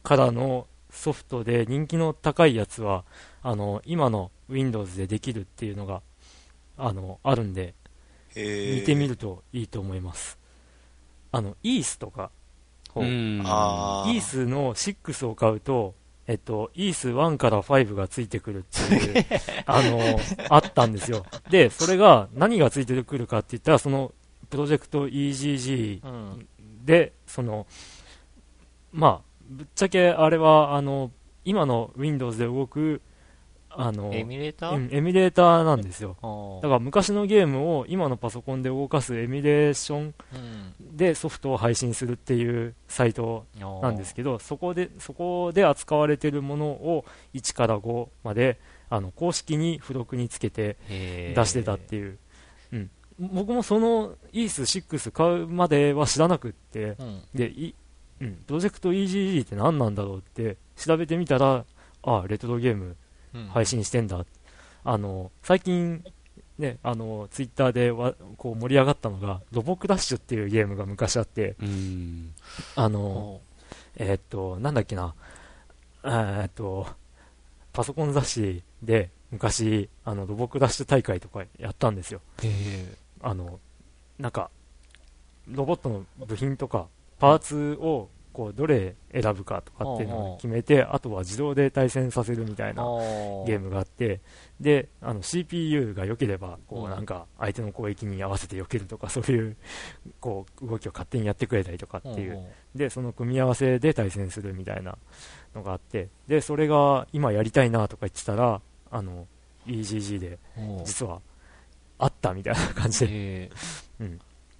[0.02, 3.04] からのソフトで人気の高いやつは、
[3.42, 6.02] あの、今の Windows でできるっていうのが、
[6.76, 7.74] あの、あるんで、
[8.34, 10.38] へ見てみるといいと思います。
[11.32, 12.30] あの、イースとか、
[13.02, 15.94] あーイースの6を買うと、
[16.26, 19.24] えっと、イース1から5がついてくるっていう、
[19.66, 20.00] あの、
[20.48, 21.24] あったんですよ。
[21.50, 24.12] で、それが何がついてくるかって言ったら、その、
[24.50, 26.48] プロジェクト EGG うん。
[26.84, 27.66] で、その、
[28.92, 31.12] まあ、ぶっちゃけあれは、あの、
[31.44, 33.00] 今の Windows で動く、
[33.78, 34.76] あの、エミュレーター？
[34.76, 36.16] うんエミュレーターなんですよ。
[36.22, 48.58] あーだから昔のゲームを今のパソコンで動かすエミュレーションうんでソフトを配信するっていうサイトあーなんですけど、そこで、そこで扱われているものを1から5まで、
[48.88, 52.18] あの、公式に付録につけて出してたっていう。
[52.72, 52.90] うん。
[53.18, 57.22] 僕もその EAS6 買うまでは知らなくって、うん。
[57.34, 57.74] で、い、
[58.20, 61.64] うん、プロジェクト EGG って何なんだろうって調べてみたら、
[62.02, 62.96] あ、レトロゲームうん
[63.52, 64.24] 配信してんだ。
[64.84, 66.04] あの、最近、
[66.58, 72.32] ね、あの、ツイッターでわこう盛り上がったのが、ロボクラッシュっていうゲームが昔あって、うん。
[72.76, 73.40] あの、お
[73.96, 75.14] えーっと、なんだっけな、
[76.04, 76.86] えーっと、
[77.72, 82.20] パソコン雑誌で昔、あの、ロボクラッシュ大会とかやったんですよ。
[83.22, 83.60] あの、
[84.18, 84.50] なんか、
[85.48, 86.86] ロボットの部品とか、
[87.18, 92.82] パーツを、こう、どれ選ぶかとかっていうのを決めて、あとは自動で対戦させるみたいな
[93.46, 94.20] ゲームがあって、
[94.60, 96.84] で、あの、CPU が良ければ、こうん。
[96.84, 99.56] う、なんか、相手の攻撃に合わせて避けるとか、そういう、
[100.20, 104.98] こう、動きを勝手にやってくれたりとかっていう、で、その組み合わせで対戦するみたいな
[105.54, 109.26] のがあって、で、それが今やりたいなとか言ってたら、あの、
[109.66, 110.38] EGG で
[110.84, 111.22] 実は
[111.98, 113.50] あったみたいな感じでえ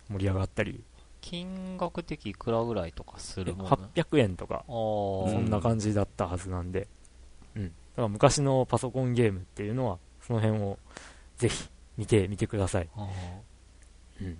[0.08, 0.82] 盛り上がったり、
[1.28, 6.86] 金額的いくらぐらいとかするもんな800円とか、そんな感じだったはずなんで、
[7.56, 7.64] うん。
[7.64, 10.78] だから昔のパソコンゲームっていうのは、その辺を
[11.36, 12.88] ぜひ見てみてください。
[14.20, 14.26] うん。
[14.26, 14.36] い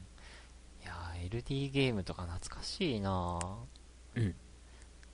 [0.85, 3.41] やー LD ゲームとか懐かしいな
[4.15, 4.35] うん。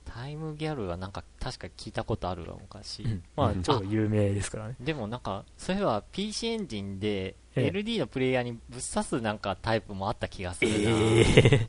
[0.05, 3.23] タイムギャルはなんか確か聞いたことあるわ昔、うん。
[3.35, 3.63] まあう、ん。
[3.63, 4.75] 超有名ですからね。
[4.79, 11.67] でもなんかそういえば PC エンジンでええ LD のプレイヤーにぶっ刺すなんかタイプもあった気がするな、え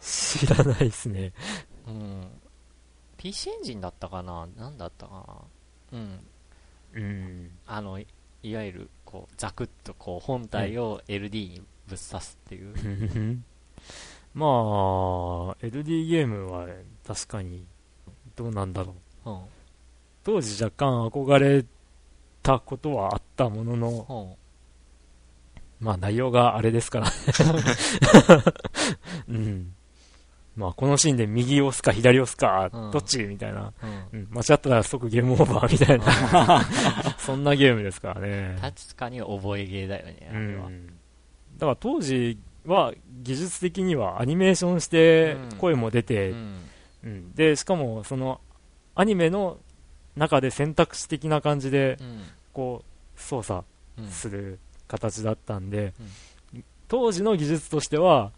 [0.00, 1.32] 知らないですね。
[1.86, 2.26] うん、
[3.16, 4.48] PC エンジンだったかな？
[4.56, 5.46] なんだったか
[5.92, 5.98] な？
[5.98, 6.26] うん。
[6.94, 7.50] うん。
[7.66, 8.06] あのい
[8.42, 12.74] いわゆるこうザクッとこう本体を LD にぶっ刺すっていう、
[14.34, 14.48] まあ、
[15.60, 16.66] LD ゲームは
[17.06, 17.64] 確かに、
[18.34, 19.30] どうなんだろう。
[19.30, 19.40] うん。
[20.24, 21.64] 当時若干憧れ
[22.42, 24.41] たことはあったものの、うん
[25.82, 27.12] まあ内容があれですからね。
[29.28, 29.74] うん。
[30.56, 33.72] まあこのシーンで右押すか左押すか、うんどっちみたいな。
[34.12, 34.28] うんうん。
[34.30, 36.64] 間違ったら即ゲームオーバーみたいな。
[37.18, 38.56] そんなゲームですからね。
[38.60, 40.68] 確かに覚えゲーだよね、あうれは。
[40.68, 40.86] ん。
[40.86, 40.92] だ
[41.60, 46.56] から当時は技術的にはアニメーションしてうん声も出て、うん
[47.02, 48.40] うん、で、しかもその
[48.94, 49.58] アニメの
[50.16, 53.64] 中で選択肢的な感じでうんこう操作
[53.98, 54.60] うんする
[54.92, 55.94] 形だったんで、
[56.88, 58.32] 当時の技術としては、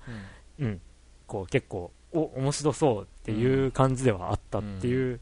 [0.60, 0.80] うん、
[1.26, 5.18] こう結構、お、面白そうっていう感じではあったっていう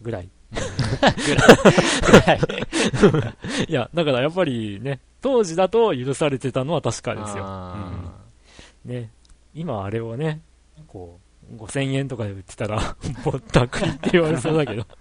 [0.00, 0.28] ぐらい。
[3.68, 7.42] いや、だからやっぱりね、当時だと許されてたのは確かですよ。
[7.44, 8.12] あ
[8.84, 9.10] ね。
[9.54, 10.40] 今あれをね、
[10.86, 11.18] こ
[11.52, 14.86] う、5000円とかで売ってたら、 ぼったくりって言われそうだけど。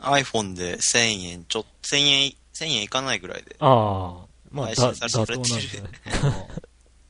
[0.00, 3.56] iPhone で1000円、ちょ、1000円、1000円いかないぐらいで。
[3.60, 5.88] ああ、まあ、配だ信されて妥当なんですね。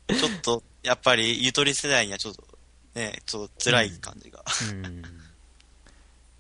[0.19, 2.45] ちょっと、やっぱり、ゆとり世代にはちょっと、
[2.95, 4.45] ね、ちょっと辛い感じが。
[4.73, 5.03] うん。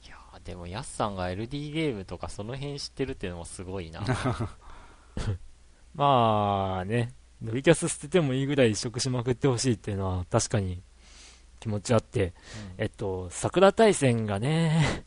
[0.05, 4.03] いやーでも、ヤスさんが LD ゲームとかその辺知ってるっていうのもすごいな。
[5.95, 10.83] まあね、ドリキャス捨ててもいいぐらい移植しまくってほしいっていうのは確かに
[11.61, 12.35] 気持ちあって、
[12.79, 15.05] えっと、桜大戦がね、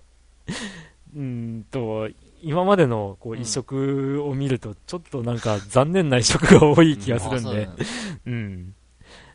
[1.15, 1.21] うー
[1.59, 2.09] んと、
[2.41, 7.49] 今までのこううん移植を見ると、ちょっとなんか残念な移植が多い気がするんで。
[7.49, 7.85] うなん、だ
[8.25, 8.75] うん。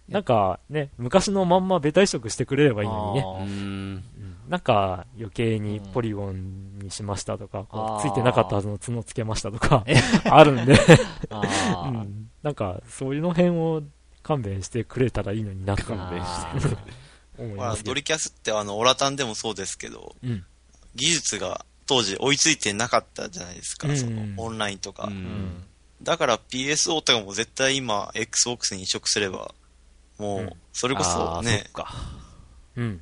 [0.09, 4.03] なんかね、昔のまんまベタ移植してくれればいいのにね、
[4.49, 7.67] なんか余計にポリゴンにしましたとか、
[8.01, 9.85] ついてなかったはずの角つけましたとか、
[10.31, 10.79] あるんで、
[11.31, 13.83] あうーん、なんかそういうの辺を
[14.23, 17.91] 勘弁してくれたらいいのになと勘弁あしてーまあ、思いますけど。
[17.91, 20.45] ドリキャスってあの、オラタンでもそうですけど、うん。
[20.95, 23.97] 技術が当時追いついてなかったじゃないですか、うん。
[23.97, 25.05] その、オンラインとか。
[25.05, 25.17] ううん。
[25.17, 25.65] ん
[26.03, 29.55] だから PSO とかも絶対今、Xbox に移植すれば、
[30.19, 31.65] もうそれこあそーね
[32.77, 33.01] うん。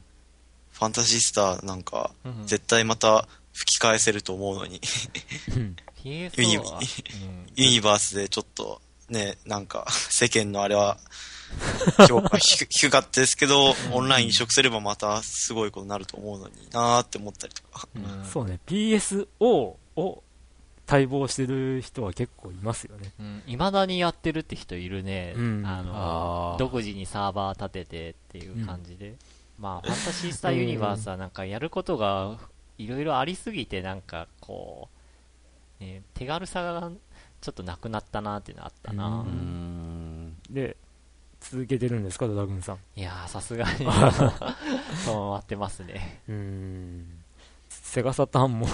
[0.72, 4.80] ファンタジスタなんか、うん絶対また吹き返せると思うのに、
[7.56, 10.98] ユニバースでちょっと、ね、なんか、世間のあれは、
[12.08, 17.88] 評価低低かったですけど、オンライン移植すればまたすごいことになると思うのになーって思ったりとか。
[17.94, 19.26] うんそうね、PSO
[19.96, 20.22] を
[20.86, 23.12] 待望してる人は結構いますよね。
[23.18, 25.34] うん、未だにやってるって人いるね。
[25.36, 29.14] うんあの、独自にサーバー立ててっていう感じで。
[29.58, 32.38] まあ、ファンタシースターユニバースはなんかやることが
[32.76, 34.88] いろいろありすぎて、なんかこ
[35.80, 36.90] う、ね、手軽さが
[37.40, 39.24] ちょっとなくなったなっていうのあったな。
[40.50, 40.76] で、
[41.50, 42.78] 続けてるんですか、ドラグンさん。
[42.96, 43.86] いやー、さすがに、
[45.04, 46.22] そう回ってますね。
[46.26, 47.06] うーん。
[47.68, 48.66] セガサターンも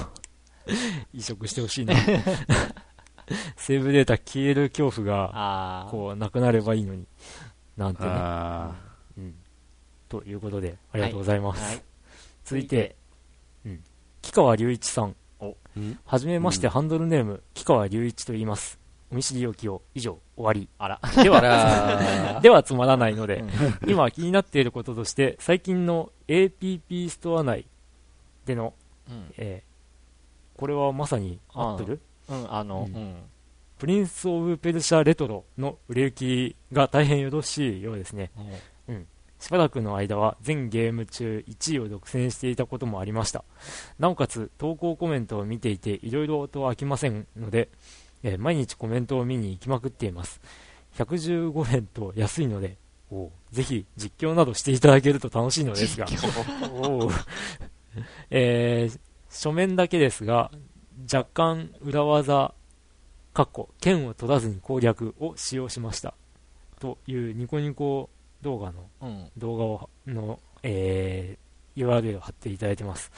[1.12, 1.94] 移植してほしいな。
[3.56, 7.06] セーブデータ消える恐怖が、ああ、こう、なくなればいいのに。
[7.76, 8.08] なんてね。
[8.08, 8.74] あ
[9.18, 9.34] うん。
[10.08, 11.62] ということで、ありがとうございます。
[11.62, 11.82] はい。
[12.44, 12.96] 続いて、
[13.64, 13.84] うん。
[14.22, 15.16] 木川隆一さん。
[16.04, 18.79] はじめまして、うんハンドルネーム、木川隆一と言います。
[19.12, 20.68] お見知りおきを、以上、終わり。
[20.78, 21.00] あら。
[21.22, 23.50] であは、ら ではつまらないので、うん
[23.90, 27.66] 今気になっていることとして、最近の APP ストア内
[28.46, 28.74] での、
[29.08, 29.34] うん。
[29.36, 29.70] えー
[30.60, 32.00] これはまさにアップル？
[32.28, 33.16] うん、あの、ううんん。
[33.78, 36.14] プリンス・オブ・ペルシャ・レトロの売れ行
[36.52, 38.30] きが大変よろしいようですね。
[39.38, 43.42] しばらくの間は全ゲーム中1位を独占していたこともありました。
[43.98, 47.70] なおかつ投稿コメントを見ていていろいろと飽きませんので、
[48.22, 50.40] えー毎日コメントを見に行きまくっています。
[50.96, 52.76] 115円と安いので、
[53.10, 56.06] おうぜひ実況などしていただけると楽しいのですが、
[56.72, 57.10] おう
[58.30, 59.00] えー
[59.32, 60.50] 書面だけですが、
[61.12, 62.52] 若干裏技、
[63.32, 66.14] かっこ、剣を取らずに攻略を使用しました。
[66.80, 68.10] というニコニコ
[68.42, 69.30] 動画のうん。
[69.38, 73.12] 動画をの、えー URL を貼っていただいてます、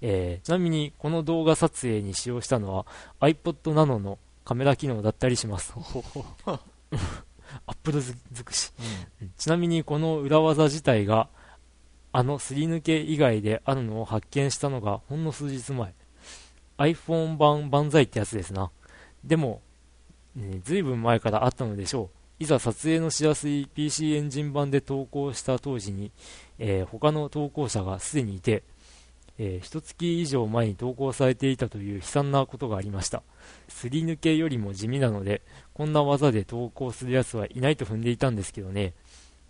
[0.00, 2.86] えーちなみにこの動画撮影に使用したのは
[3.20, 5.74] iPod Nano のカメラ機能だったりします。
[5.76, 5.80] ア
[6.50, 6.58] ッ
[7.82, 8.72] プル尽くし。
[9.20, 9.30] うん。
[9.36, 11.28] ちなみにこの裏技自体が
[12.12, 15.92] あのすり抜け以外であるのを発見したのがほんの数日前。
[16.78, 18.70] iPhone 版万歳ってやつですな。
[19.22, 19.60] でも、
[20.34, 22.08] ね、ずいぶん前からあったのでしょ
[22.40, 22.44] う。
[22.44, 26.10] いざ撮影のしやすい PC エンジン版で投稿した当時に、
[26.58, 28.62] えー他の投稿者がすでにいて、
[29.38, 33.22] えー、一月以上前に投稿されていたという悲惨なことがありました。
[33.68, 35.42] すり抜けよりも地味なので
[35.74, 38.94] こんな技で投稿するやつはいないと踏んでいたんですけどね。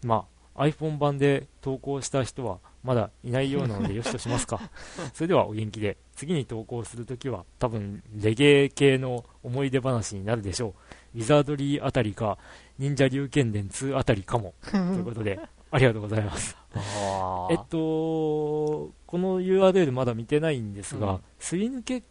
[0.04, 4.60] まあ iPhone 版で投稿した人はまだいないようなのでよしとしますか。
[5.14, 10.74] それではお元気で次に投稿するときは多分レゲエ系の思い出話になるでしょ
[11.14, 11.18] う。
[11.18, 12.38] ウィザードリーあたりか
[12.78, 14.54] 忍者龍剣伝2あたりかも。
[14.70, 16.56] ということでありがとうございます。
[16.74, 21.20] あえっとこの URL まだ見てないんですが、うん。
[21.38, 22.02] すり抜け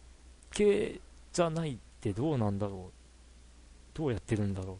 [0.52, 1.00] 系
[1.32, 3.98] じゃないってどうなんだろう？
[3.98, 4.76] どうやってるんだろう？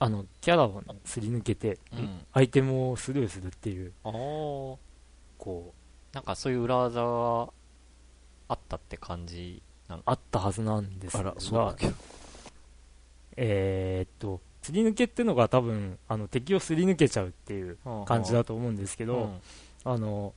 [0.00, 2.24] あのキャラをすり抜けてうん。
[2.32, 3.92] アイテムをスルーするっていう。
[4.04, 4.12] あー。
[4.12, 6.14] こう。
[6.14, 7.50] なんかそういう裏技が
[8.48, 9.62] あったって感じ
[10.06, 11.90] あったはずなんですがあら、そうだっけ。
[13.36, 19.16] えーっとすり抜けってのが多分あの敵をすり抜けちゃうっていう感じだと思うんですけど、
[19.84, 19.92] うん。
[19.92, 20.34] あの、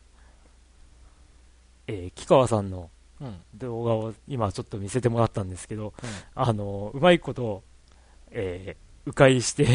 [1.88, 2.90] えー、木川さんの
[3.22, 3.36] うん。
[3.54, 5.94] 動画を今ちょっと見せてもらったんですけど、
[6.34, 7.64] あの、うまいこと、
[8.32, 9.68] えー、迂回して、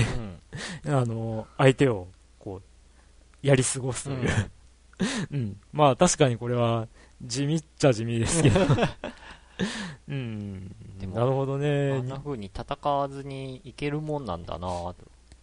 [0.84, 0.92] うん。
[0.94, 2.08] あの、相手を、
[2.40, 4.50] こう、やり過ごすという。
[5.30, 5.60] うん。
[5.72, 6.88] まあ確かにこれは、
[7.22, 8.60] 地味っちゃ地味ですけど。
[10.08, 10.74] うん。
[10.98, 12.08] でもなるほどあねん。
[12.08, 14.94] な風に戦わずにいけるもんなんだなと。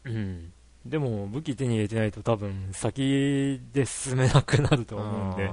[0.06, 0.52] うん。
[0.86, 5.50] でも武器手に入れてないと多分先で進めなくなると思うんで、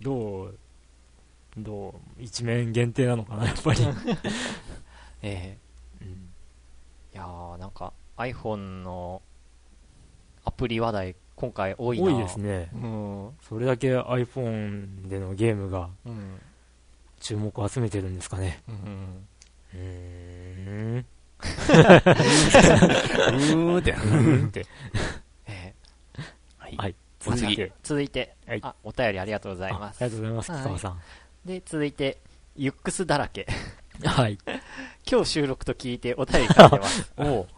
[0.00, 0.58] どう、
[1.56, 3.80] どう、一面限定なのかな、やっぱり。
[5.22, 5.58] え
[6.00, 6.08] えうん
[7.12, 9.20] いやーなんか iPhone の
[10.44, 12.70] アプリ話題今回多いな多いですね。
[12.74, 13.30] うん。
[13.40, 16.40] それだけ iPhone でのゲームがうん。
[17.20, 18.62] 注目を集めてるんですかね。
[18.68, 19.26] うん。
[19.74, 19.80] うー
[20.98, 20.98] ん。
[20.98, 23.92] うーんって。
[23.92, 23.94] っ
[24.50, 24.66] て。
[25.46, 26.94] ええはい。
[27.20, 27.72] 続いて。
[27.82, 30.04] 続いて、はいあ、お便りありがとうございああます。
[30.04, 31.00] りがとうございます、はいさん。
[31.44, 32.18] で、続いて、
[32.56, 33.46] ユックスだらけ。
[34.04, 34.38] はい。
[35.10, 37.12] 今日収録と聞いてお便り書いてます。
[37.18, 37.48] おう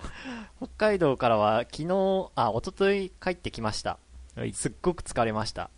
[0.58, 3.98] 北海道からは昨日、あ、一昨日帰ってきました。
[4.36, 5.70] はいすっごく疲れました。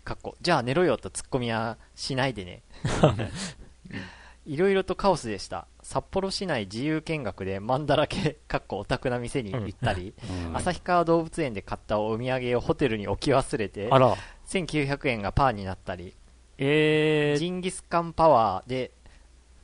[0.00, 2.62] はいかっこ、じゃあ寝ろよとツッコミはしないでね。
[4.46, 5.66] いろいろとカオスでした。
[5.82, 10.14] 札幌市内自由見学でマンだらけ、かっこオタクな店に行ったり、
[10.46, 14.16] うん旭川動物園で買ったお土産をホテルに置き忘れてあ、ら。
[14.46, 16.14] 1900円がパーになったり、
[16.58, 18.92] えー、ジンギスカンパワーで、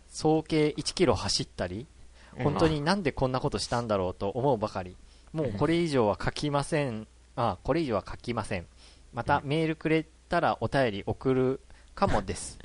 [0.08, 1.86] 総計1キロ走ったり、
[2.38, 4.96] 本当になんでこんなことしたんだろうと思うばかり。
[5.32, 7.08] もうこれ以上は書きません。
[7.34, 8.66] あ、これ以上は書きません。
[9.12, 11.60] また、メールくれたらお便り送る
[11.94, 12.58] かもです。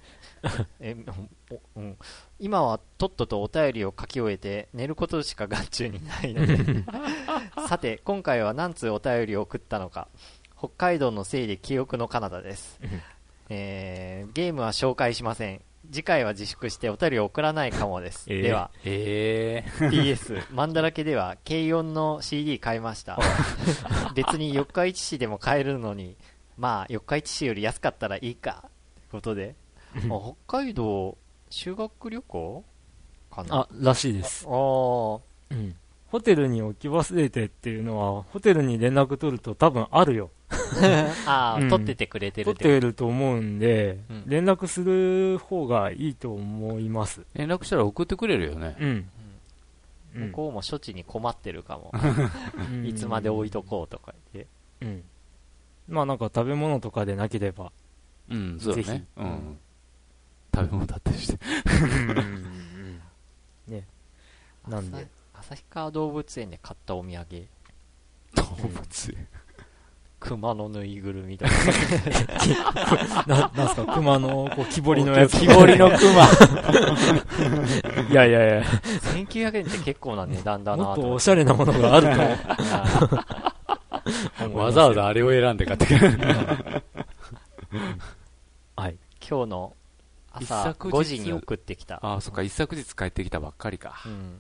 [0.80, 0.96] え
[1.52, 1.98] おうん、
[2.40, 6.58] 今はとっととお便りを書き終えて寝ることしか眼中にないので。
[7.68, 10.08] さて今回は何通お便りを送ったのか。
[10.58, 12.80] 北海道のせいで記憶の彼方です、
[13.50, 15.62] えーゲームは紹介しません。
[15.92, 18.70] 次回は自粛してお便りを送らないかもです、えーでは。
[18.86, 23.20] え PS マンダラケでは軽音の CD 買いました。
[24.14, 26.16] 別に四日市市でも買えるのに
[26.58, 28.70] まあ四日市市より安かったらいいかって
[29.12, 29.56] ことで
[29.96, 30.00] あ
[30.48, 31.18] 北海道
[31.50, 32.64] 修学旅行
[33.30, 33.56] かな？
[33.62, 34.46] あ、らしいです。
[34.48, 35.20] あー
[35.52, 35.76] うん。
[36.08, 40.30] ホテルに置き忘れてっていうのは、ホテルに連絡取ると多分あるよ。
[41.26, 47.22] あー、うん撮っててくれてる取ってると思うんで、うん連絡する方がいいと思います。
[47.22, 48.76] ー、連絡したら送ってくれるよね。
[48.80, 49.10] うん。
[50.14, 51.94] 向こうも処置に困ってるかも、
[52.72, 55.04] うんいつまで置いとこうとか言ってうん。
[55.92, 57.72] まあなんか食べ物とかでなければ。
[58.30, 59.06] うん、そうだぜね。
[59.16, 59.58] ひうん。
[60.56, 61.38] 食べ物だったりして。
[63.68, 63.86] ね。
[64.68, 65.08] なんで。
[65.34, 67.48] 旭川動物園で買ったお土産
[68.36, 69.28] 動物園。
[70.22, 71.52] 熊のぬいぐるみとか
[73.26, 75.40] な、なんすか、熊の、こう、木彫りのやつ。
[75.40, 75.98] 木彫りの熊。
[78.08, 78.62] いやいやいや、
[79.16, 82.12] 1900円って結構な値段だなもっととおしゃれなものがあると
[83.16, 83.24] 思
[84.54, 86.10] わざわざあれを選んで買ってくる。
[88.76, 88.98] はい。
[89.28, 89.76] 今日の
[90.40, 94.10] 一朝昨日5時に送ってきた、ああ、そっか、一昨日帰ってきたばっかりかう。
[94.10, 94.40] ん、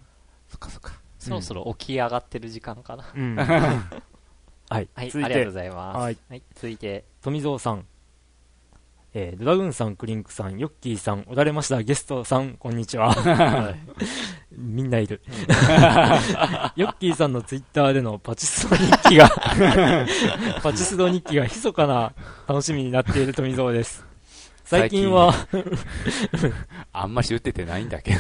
[0.49, 0.93] そっかそっか。
[1.19, 3.35] そろそろ起き上がってる時間かな、うん。
[4.69, 4.89] はい。
[4.93, 6.17] はい続いてありがとうご、ざいます、はい
[6.55, 7.85] 続いて富蔵さん。
[9.13, 13.13] えー、ドラグーンさん、クリンクさん、ヨッキーさん、おられましたゲストさん、こんにちは。
[14.57, 15.21] みんないる。
[16.75, 19.29] ヨッキーさんのツイッターでのパチスロ日記が、
[20.61, 22.13] パチスロ日記が密かな
[22.47, 24.05] 楽しみになっている富蔵です。
[24.71, 25.33] 最近は、
[26.93, 28.19] あんまし打っててないんだけど。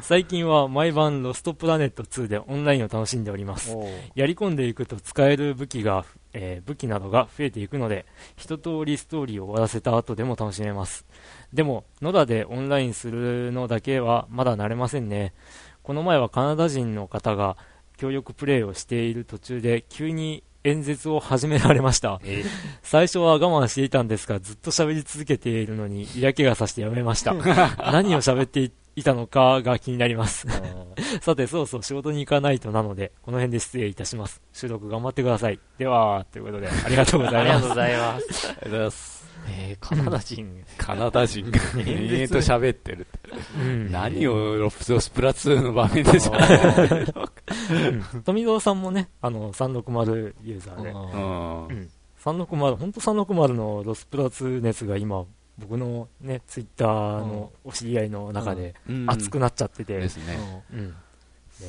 [0.00, 3.76] 最近は毎晩ロストプラネット2でオンラインを楽しんでおります。
[4.14, 8.06] やり込んでいくと使える武器が、えー武器などが増えていくので、
[8.36, 11.04] 一通りストーリーを終わらせた後でも楽しめます。
[11.52, 15.32] でも、野良でオンラインするのだけはまだ慣れませんね。
[15.82, 17.56] この前はカナダ人の方が
[17.96, 22.20] 協力プレイをしている途中で急に演説を始められました。
[22.82, 27.34] 最初は我慢していたんですが、ずっと喋り続けているのに嫌気がさしてやめました。
[27.92, 30.46] 何を喋っていたのかが気になります。
[31.22, 34.42] さて、そろそろ仕事に行かないとなので、この辺で失礼いたします。
[34.52, 35.60] 収録頑張ってください。
[35.78, 37.44] では、ということで、ありがとうございます。
[37.44, 37.88] ありがとうござ
[38.76, 39.15] います。
[39.48, 43.02] えー、カナダ人、 カナダ人が延々と喋ってる。
[43.02, 43.30] って。
[43.58, 43.90] うん。
[43.90, 47.32] 何をロプロスプラ2の場面で喋ってるのか。
[48.14, 48.22] うん。
[48.22, 51.66] 富蔵さんもね、あの、360ユーザーで、うん。
[51.66, 51.90] うん。
[52.22, 55.24] 360、本当360のロスプラ2熱が今、
[55.58, 56.88] 僕のね、ツイッター
[57.20, 59.06] のお知り合いの中でうん。
[59.08, 60.64] 熱くなっちゃってて、ですね。
[60.72, 60.94] うん。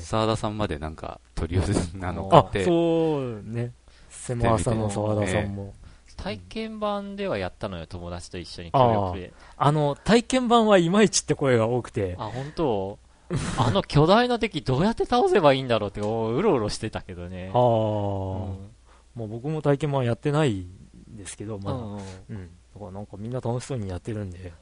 [0.01, 2.65] 沢田さんまでなんか取り寄せなのあかっ、て。
[2.65, 3.71] そうね、
[4.09, 5.73] 狭朝の沢田さんも。
[6.17, 9.33] 体験版ではやったのよ、友達と一緒に協力で。
[9.55, 12.99] あの、体験版はいまいちって声が多くて、あ、本当？
[13.59, 17.51] あの巨大な敵どうやって倒せばいいんだろうって、おうろうろしてたけどね。
[17.53, 18.69] ああ、うん
[19.15, 21.77] もう僕も体験版やってないんですけど、まだ。
[21.77, 22.49] うんうんうん。
[22.75, 24.53] だからなんかみんな楽しそうにやってるんで、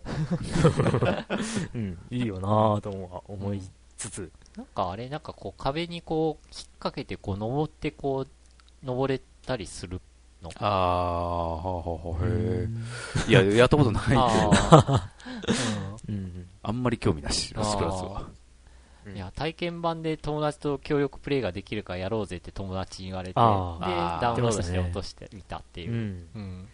[1.76, 3.62] うん、いいよなぁと思い
[3.97, 9.99] つつ、なんかあれ、なんかこう壁にこう引っ掛けてこう登ってこう、登れたりする。
[10.60, 12.68] ああ、はあはあはあ、へ
[13.28, 13.30] え。
[13.30, 16.48] いや、やったことないけど、あー うん。
[16.64, 18.22] あんまり興味なし、ロスプラスは。
[18.30, 18.36] うん
[19.14, 23.39] いや、体験版で友達と協力プレイができるからやろうぜって友達に言われて、で、
[24.20, 25.93] ダウンロードして落としてみたっていうう。
[25.93, 26.28] ん。
[26.34, 26.68] うん。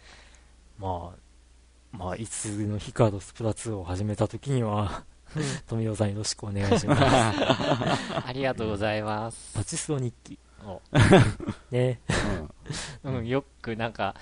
[0.78, 5.04] まあ、まあ、いつの日かロスプラ2を始めた時には、
[5.68, 7.02] 富野さんよろしくお願いします。
[8.26, 9.54] ありがとうございます。
[9.54, 10.38] パチスロ日記。
[10.64, 10.80] お
[11.70, 12.00] ね。
[13.04, 14.14] うん、 よくなんか、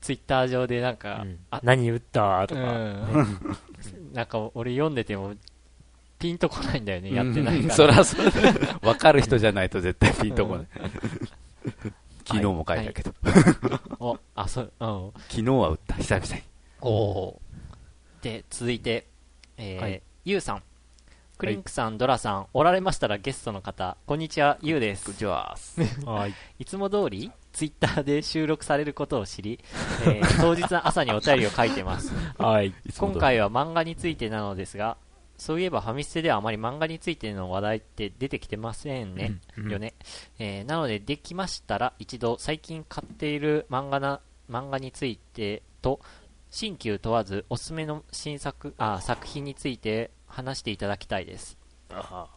[0.00, 2.46] ツイッター上でなんか、うんあ、何打った？
[2.46, 3.56] とうか、ん。
[4.12, 5.34] なんか俺読んでても、
[6.18, 7.74] ピンとこないんだよね、やってないうんか ら。
[7.74, 8.86] そらそう。
[8.86, 10.66] わかる人じゃないと絶対ピンとこない。
[12.26, 13.14] 昨日も書いたけど。
[14.00, 15.12] お、あ、そう、うん。
[15.28, 16.42] 昨日は打った、久々に。
[16.80, 17.40] お
[18.22, 19.06] で、続いて、
[19.56, 20.62] えーはいゆうさん。
[21.38, 25.12] クリンクさん、ドラさん、おられましたらゲストの方、こんにちは、ゆうです。
[25.12, 25.56] じゃあ、
[26.04, 26.34] はい。
[26.58, 29.60] いつも通り、ツイッターで収録されることを知り、
[30.04, 32.12] えー当日の朝にお便りを書いてます。
[32.38, 32.74] はい。
[32.98, 34.96] 今回は漫画についてなのですが、
[35.36, 39.94] そういえばファミステではあまり漫画についての話題って出てきてませんね、うんうんよね、
[40.40, 44.20] えーなのでできましたら一度最近買っている漫画な
[44.50, 46.00] 漫画についてと
[46.50, 51.58] 新旧問わずおすすめの新作あ作品について話していただきたいです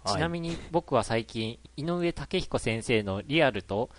[0.05, 3.89] ちなみに僕は最近、井上武彦先生のリアルと、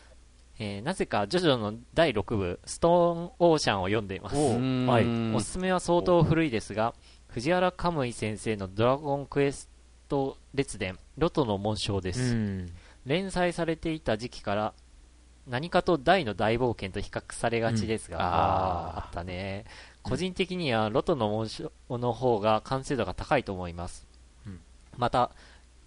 [0.58, 4.36] えーなぜかジョジョの第6部、ストーンオーシャンを読んでいます。
[4.36, 6.94] はいおすすめは相当古いですが、
[7.28, 9.68] 藤原カムイ先生のドラゴンクエス
[10.08, 12.34] ト列伝、ロトの紋章でうす。
[12.34, 12.72] ん。
[13.04, 14.74] 連載されていた時期から、
[15.46, 18.28] 何かと大の大冒険と比較されがちですが、うんあ
[18.98, 19.64] あったね。
[20.02, 24.06] 個人的にはロトの紋章の方が完成度が高いと思います。
[24.46, 24.60] うん
[24.96, 25.30] また、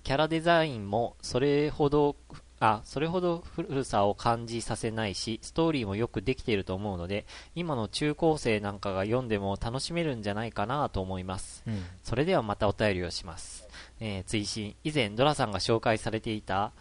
[0.03, 2.15] キャラデザインもそれほど、
[2.59, 11.63] あ、それほど古さを感じさせないし、ストーリーもよくできていると思うので、今の中高生なんかが読んでも楽しめるんじゃないかなと思います。
[11.67, 11.83] うん。
[12.03, 13.67] それではまたお便りをします。
[13.99, 16.71] えー追伸以前ドラさんが紹介されていた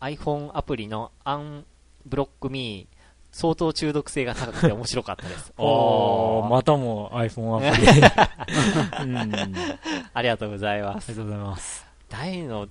[0.00, 1.64] iPhone アプリのアン
[2.06, 2.95] ブロックミー
[3.36, 5.52] 相当中毒性が高くて面白かったです。
[5.60, 9.04] おー、ーまたも iPhone アプリ。
[9.12, 9.34] うん。
[9.34, 9.54] あり
[10.14, 11.10] ありがとうございます。
[11.10, 11.86] がとうございます。
[12.08, 12.66] 大の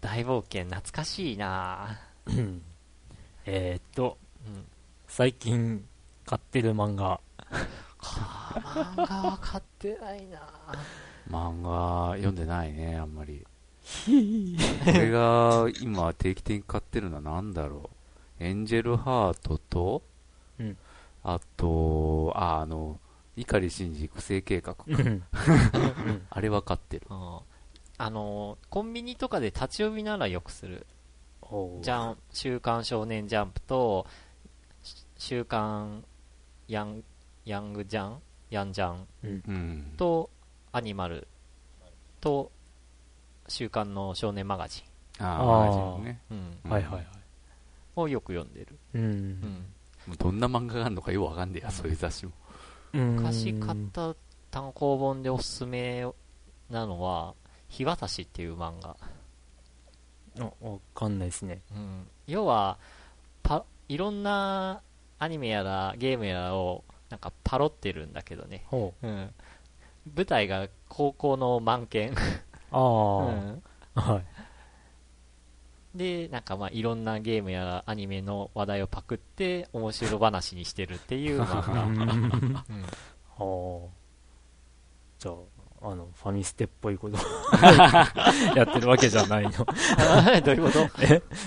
[0.00, 2.62] 大冒険懐かしいなうん
[3.44, 4.16] えーっと、
[4.46, 4.64] うん
[5.06, 5.86] 最近
[6.24, 7.20] 買ってる漫画。
[8.00, 10.40] 漫画は買ってないな
[11.30, 13.46] 漫画読んでないね、あんまり。
[14.88, 18.03] 俺が今定期的に買ってるのは何だろう。
[18.40, 20.02] エンジェルハートと、
[20.58, 20.76] うん
[21.26, 23.00] あと、あ、あの、
[23.36, 24.84] 碇シンジ育成計画か。
[24.86, 25.22] うん
[26.30, 27.06] あれは買ってる。
[27.10, 27.38] うん
[27.96, 30.84] あのコンビニとかで立ち読みならよくする。
[31.42, 34.06] おージャン、週刊少年ジャンプと、
[34.82, 36.04] し週刊
[36.66, 37.04] ヤン、
[37.44, 38.18] ヤングジャン
[38.50, 39.94] ヤンジャンうん。
[39.96, 40.28] と、
[40.72, 41.28] アニマル
[42.20, 42.50] と、
[43.48, 44.82] 週刊の少年マガジ
[45.20, 46.20] ああ、あーマガジンね。
[46.30, 47.06] ン、うん、はいはいはい。
[47.96, 48.78] をよく読んでる。
[48.94, 48.98] う。
[48.98, 49.66] うん
[50.08, 52.32] うどんな漫画があるのかよくわかんねえや、そういう雑誌も。
[52.92, 54.14] 昔買った
[54.50, 56.06] 単行本でおすすめ
[56.70, 57.34] なのは、
[57.68, 58.96] 日渡しっていう漫画。
[60.40, 61.62] あわかんないですね。
[61.72, 62.78] うん、要は
[63.42, 64.82] パ、いろんな
[65.18, 68.64] アニメやらゲームやらをなんかパロってるんだけどね。
[68.66, 69.32] ほうん、
[70.14, 72.14] 舞台が高校の満研、う。
[72.72, 72.80] ああ、
[73.26, 73.62] うん
[73.94, 74.24] はい。
[75.94, 82.64] で、なんかまあいろんなゲームやらアニメの話題をパクって面白話にしてるっていう漫画。
[85.18, 85.34] じゃあ、
[85.90, 87.16] あの、ファミステっぽいこと
[88.56, 89.50] やってるわけじゃないの。
[90.42, 90.88] どういうこと？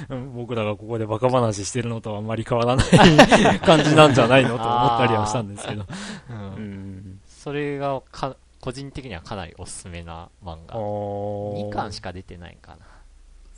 [0.09, 4.57] うん僕らがここでバカ話してるのとはあんまり変わらない感じなんじゃないの？
[4.57, 5.81] と思ったりはしたんですけど。
[5.81, 5.85] う
[6.33, 7.19] うんん。
[7.27, 10.75] それがか個人的にはかなりおすすめな漫あ画。
[10.75, 12.85] ー2巻しか出てないかな。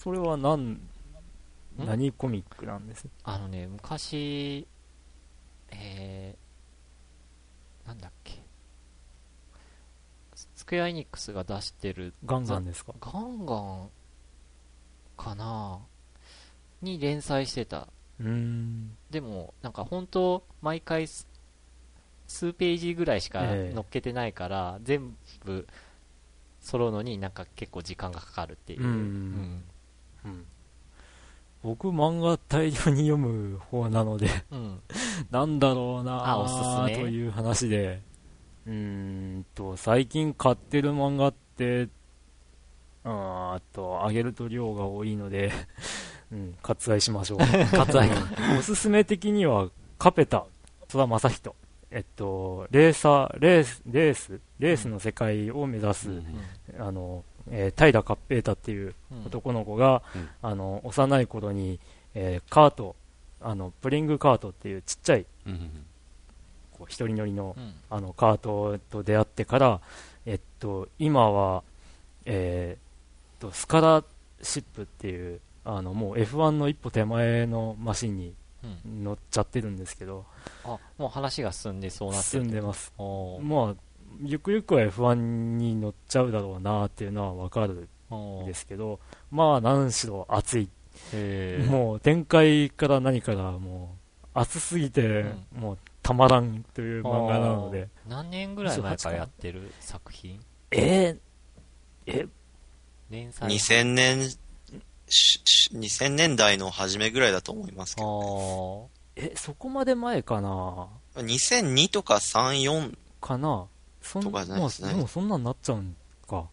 [0.01, 0.79] それは何、
[1.77, 3.05] 何コミックなんです？
[3.25, 4.65] あのね、昔、
[5.71, 8.41] えー、なんだっけ。
[10.33, 12.93] ススクエアエニックスが出してるガンガンですか？
[13.01, 13.89] ガンガン
[15.17, 15.79] かな？
[16.81, 17.89] に連載してた。
[18.21, 18.95] うーん。
[19.11, 21.27] でも、なんか本当、毎回す
[22.25, 25.67] 数ページぐらいしかええ載っけてないから、全部
[26.61, 28.83] 揃うのになんか結構時間がかかるっていう。
[28.83, 29.63] うん
[30.25, 30.45] うんうん
[31.61, 34.79] 僕漫画大量に読む方なので、うん。
[35.29, 38.01] なんだろうなあおすすめという話で、
[38.65, 38.73] うー
[39.39, 41.89] んと、最近買ってる漫画って、
[43.03, 45.51] あと、あげると量が多いので、
[46.31, 47.39] うん、割愛しましょう。
[47.75, 48.09] 割愛。
[48.57, 50.45] おすすめ的には、カペタ、
[50.87, 51.55] 戸田正人。
[51.91, 56.21] えっと、レーサー、レース、レース、レースの世界を目指す、
[56.77, 61.79] あの、えー平勝平太っていううん男の子が、うんあの、幼い頃に、
[62.13, 62.95] えーカート、
[63.41, 65.85] あの、プリングカートっていうちっちゃい、うん。
[66.73, 69.81] こう一人乗りの、うんあの、カートと出会ってから、
[70.25, 71.63] えっと、今は、
[72.25, 74.03] えーっと、スカラ
[74.41, 78.33] シップっていう、あの、もう F1 の一歩手前のマシンに
[78.63, 80.25] うん乗っちゃってるんですけど、
[80.65, 82.43] あ、もう話が進んでそうなってる。
[82.43, 82.91] 進んでます。
[82.97, 83.75] おーまあ、
[84.21, 85.13] ゆくゆくは F1
[85.57, 88.99] に乗っちゃうだろうなっていうのはわかるんですけど、
[89.31, 90.69] まあ、何しろ熱い。
[91.69, 100.39] もう展開から何からもう熱すぎて、もうたまらんという漫画なので、何年ぐらい前からやってる作品？
[100.71, 101.19] えー
[102.05, 102.27] え、
[103.09, 103.49] 連載。
[103.49, 104.29] 2000年、
[105.07, 108.89] しし2000年代の初めぐらいだと思いますけあど。
[109.15, 109.31] ー。
[109.31, 113.67] え、そこまで前かな？2002とか3、4、かな？
[114.09, 114.87] そんとかじゃないですね。
[114.87, 115.95] まあ、でもそんなんなっちゃうん
[116.27, 116.45] か。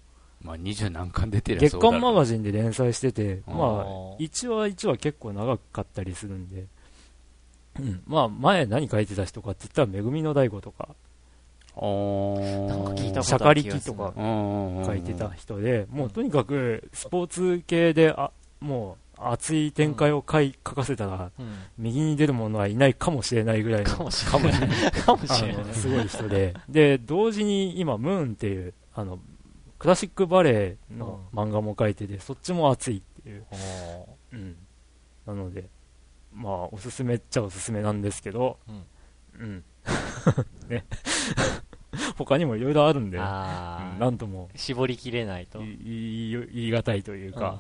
[0.43, 3.55] うまあ、二十何巻出てる月刊マガジジンで連載してて、あー。
[3.55, 3.87] まあ、
[4.19, 6.67] 1話1話結構長かったりするんで、
[7.81, 10.91] うん、まあ、前何書いてた人かって言ったら、めぐみの大悟とか、
[11.81, 12.67] ン。
[12.67, 18.31] なんか聞いたシャカリキとか書書いてた人で、もうとにかくスポーツ系で、あ
[18.61, 21.55] もう熱い展開を書い書かせたら、うん。
[21.79, 24.93] 右に出る者はいないかもしれないぐらいのかもしれない。
[24.93, 25.65] かもあしれない。
[25.65, 29.19] のすごい人で、で、同時に今、ムーンっていう、あの、
[29.79, 33.47] クラシックバレエの漫画も書いてて、そっちも熱いっていう。
[34.33, 34.57] うん。
[35.27, 35.69] なので、
[36.33, 38.59] まあ、おすすめっちゃおすすめなんですけど、
[39.39, 39.65] うん。
[40.69, 40.85] ね。
[42.17, 44.49] 他にもいろいろあるんで、なんとも。
[44.55, 45.59] 絞りきれないと。
[45.59, 47.59] 言い難いというか、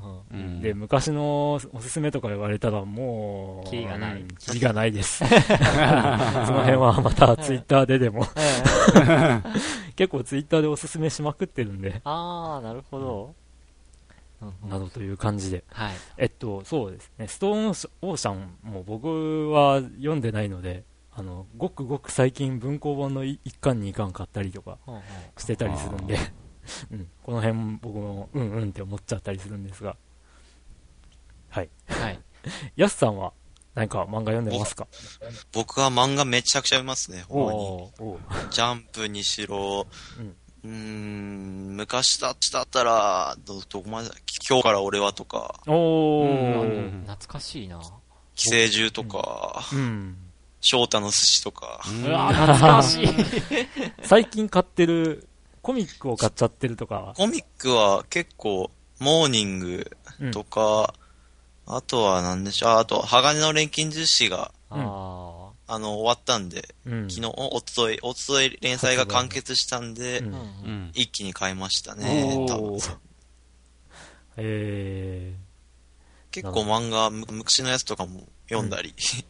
[0.61, 4.21] で、昔のおすすめとか言われたらもう、キリがない。
[4.21, 5.25] うんキリがないです。
[5.27, 5.33] そ
[6.53, 8.27] の辺はまたツイッターででも、
[9.97, 13.35] 結構ツイッターでおすすめしまくってるんで、ああ、なるほど。
[14.69, 15.65] などという感じで。
[15.73, 15.95] はい。
[16.19, 20.85] えっと、そうですね、ストーンオーシャンも僕は読んでないので、
[21.19, 25.03] あの、ごくごく最近文庫本の1巻2巻買ったりとかうんうん。
[25.39, 26.19] してたりするんで、
[26.93, 29.97] うん、この辺僕もうんうんって思っちゃったりするんですが、
[31.49, 31.71] はい。
[31.89, 32.21] はい。
[32.77, 33.33] ヤスさんは
[33.75, 34.87] 何か漫画読んでますか？
[35.53, 38.51] 僕は漫画めちゃくちゃ読みますね、ほんまに。
[38.51, 39.87] ジャンプにしろ、
[40.65, 41.71] うん。
[41.73, 42.37] ん、昔だっ
[42.69, 44.15] たら、ど、どこまでだ
[44.49, 47.05] 今日から俺はとか、おうーん。
[47.07, 47.81] 懐かしいな。
[48.35, 50.26] 寄生獣とか、うん。
[50.67, 53.09] 翔太の寿司とか、うわ懐かしい。
[54.03, 55.29] 最近買ってる、
[55.63, 59.91] コミックを買っちゃってるとかは、コミックは結構、モーニング
[60.21, 60.31] うん。
[60.33, 60.95] とか、
[61.67, 64.81] あとは何でしょう、ああと、鋼の錬金術師が、うん。
[64.81, 67.11] ああの、終わったんで、うん。
[67.11, 70.23] 昨日、おととい、おととい連載が完結したんで。
[70.95, 72.73] 一気に買いましたね、多分。
[72.73, 72.97] おー。
[74.39, 75.35] え
[76.31, 78.91] 結構漫画、む昔のやつとかも読んだり。
[78.91, 79.25] ー、うん。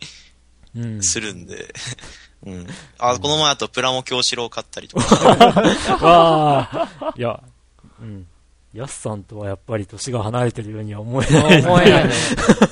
[1.02, 1.74] するんで、
[2.44, 2.66] うん。
[2.98, 5.16] あ、この前あとプラモ京志郎買ったりとか。
[6.04, 7.42] わあ、 いや、
[8.00, 8.26] うん。
[8.72, 11.62] ヤスさんとはやっぱり年が離れてるようには思えない。
[11.62, 12.14] 思えないね。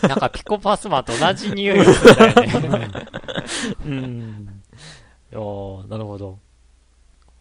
[0.02, 2.90] なんかピコパスマと同じ匂いするんだよね。
[3.86, 4.62] うん。
[5.32, 6.38] いやーなるほど。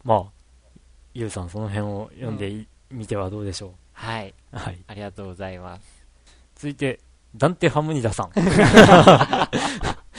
[0.05, 0.23] まあ、
[1.13, 4.33] ゆうさんその辺を読んでいみてはどうでしょはい。
[4.53, 4.57] う。
[4.57, 4.77] はい。
[4.87, 5.81] ありがとうございます。
[6.55, 6.99] 続いて、
[7.35, 8.31] ダンテ・ハムニダさん。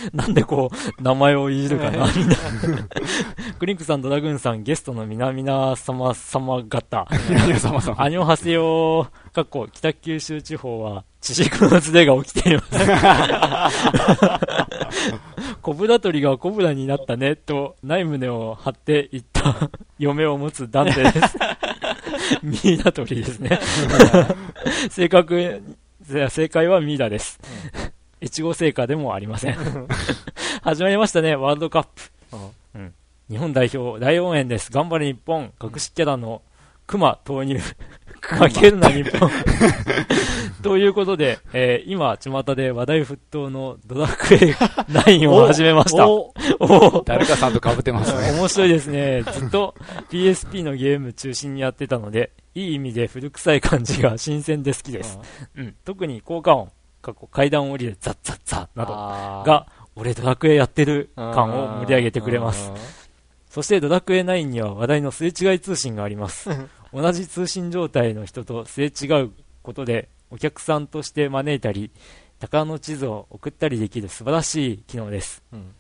[0.12, 2.36] なんでこう、名前をいじるかな、みんな。
[3.58, 7.08] クリンクさん、ドラグーンさん、ゲストの皆々様様方。
[7.46, 8.02] 皆様様。
[8.02, 12.68] アニョハセヨかっこ北九州地方は、地軸のズレが起きています。
[15.62, 21.18] コブラ取りがコブラになったね、と、ない胸を張って言った嫁を持つダンテです。
[22.42, 23.58] ミイラ取りですね。
[24.90, 25.62] 正確、
[26.28, 27.40] 正解はミイラです。
[28.24, 29.56] 越後製菓でもありません。
[30.62, 32.02] 始まりましたね、ワールドカップ。
[32.74, 32.94] うん
[33.30, 34.70] 日本代表、大応援です。
[34.70, 35.52] 頑張れ日本。
[35.62, 36.42] 隠しキャラの
[36.86, 37.58] 熊投入。
[38.20, 39.30] 負けるな日本。
[40.62, 44.38] ということで、えー今、巷で話題沸騰のドラクエ
[44.88, 46.06] 9を始めました。
[46.06, 48.38] おお誰かさんと被ってますね。
[48.38, 49.22] 面白いですね。
[49.22, 49.74] ずっと
[50.10, 55.18] PSP のゲーム中心にやってたので、いい意味で古臭い感じが新鮮で好きです。
[55.56, 55.74] うん。
[55.84, 56.70] 特に効果音、
[57.04, 62.72] 過去階段降りでザッザッザッなどが、が、俺ドラクエやってる感を盛り上げてくれます。
[63.50, 66.48] そしてドラクエ9には話題のすれ違い通信があります。
[66.94, 69.30] 同じ通信状態の人とすれ違う
[69.62, 71.90] ことで、お客さんとして招いたり、
[72.40, 75.42] 宝の地図を送ったりできる素晴らしい機能です。
[75.52, 75.74] うん。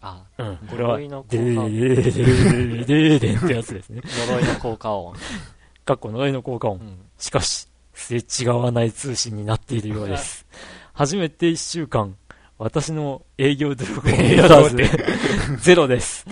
[0.00, 0.56] あ、うん。
[0.68, 4.02] これは、呪いの効果でーでーでーでーってやつですね。
[4.26, 5.14] 呪いの効果音。
[5.84, 6.82] かっこ呪いの効果音う。
[6.82, 6.98] ん。
[7.18, 7.67] しかし、
[7.98, 10.46] すれ違わない通信になっているようです。
[10.94, 12.16] 初めて1週間、
[12.56, 14.76] 私の営業努力を見らず、
[15.60, 16.26] ゼロです。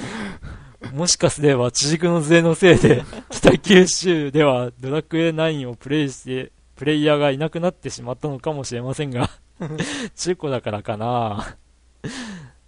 [0.92, 9.30] もしかすれば、地軸の税のせいで、 北九州ではドラクエ9をプレイして、プレイヤーがいなくなってしまったのかもしれませんが、
[10.16, 11.56] 中古だからかな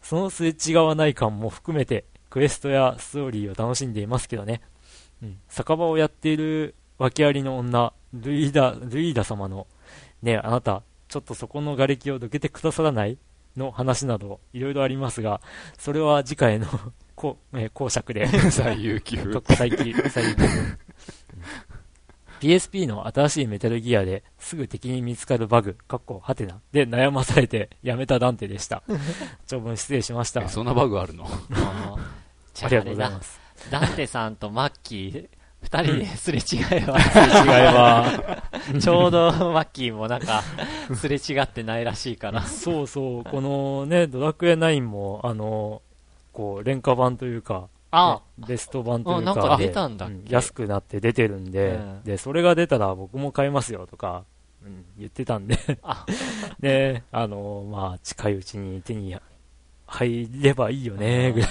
[0.03, 4.61] そのすれ違わない感も含めて、クエストやストーリーを楽しんでいますけどね。
[5.23, 9.67] うん、酒場をやっている訳ありの女、ルイーダ、ルイーダ様の、
[10.23, 13.19] ねえあなた、ちょっとそこの瓦礫をどけてくださらない？
[13.57, 15.41] の話など、いろいろありますが、
[15.79, 16.67] それは次回の
[17.17, 19.17] こ、えー公爵で、最有給。
[19.33, 20.47] かっこ最近、最近。
[22.41, 28.83] PSP の新しいメタルギアですぐ敵に見つかるバグ、かっこハテナで悩まされてやめたダンテでした。
[29.49, 30.43] 長文失礼しました。
[30.43, 31.27] えそんなバグあるの？
[32.63, 33.41] ありがとうございます。
[33.73, 35.29] ダンテさんとマッキー、
[35.63, 36.43] 二人ですれ違
[36.73, 37.31] えば、すれ違い
[37.75, 38.43] は、
[38.81, 40.43] ちょうどマッキーもなんか、
[40.95, 42.43] すれ違ってないらしいから。
[42.43, 45.83] そうそう、このね、ドラクエ9も、あの、
[46.33, 48.21] こう、廉価版というか、あ。
[48.39, 50.15] ねベスト版というあなんかで、か出たんだっけ？
[50.15, 52.03] うん安くなって出てるんで、うん。
[52.05, 54.25] で、それが出たら僕も買いますよとか、
[54.65, 56.05] うん言ってたんで、あ、
[56.61, 59.17] で、あの、まあ、近いうちに手に
[59.89, 61.49] 入ればいいよね、ぐらい。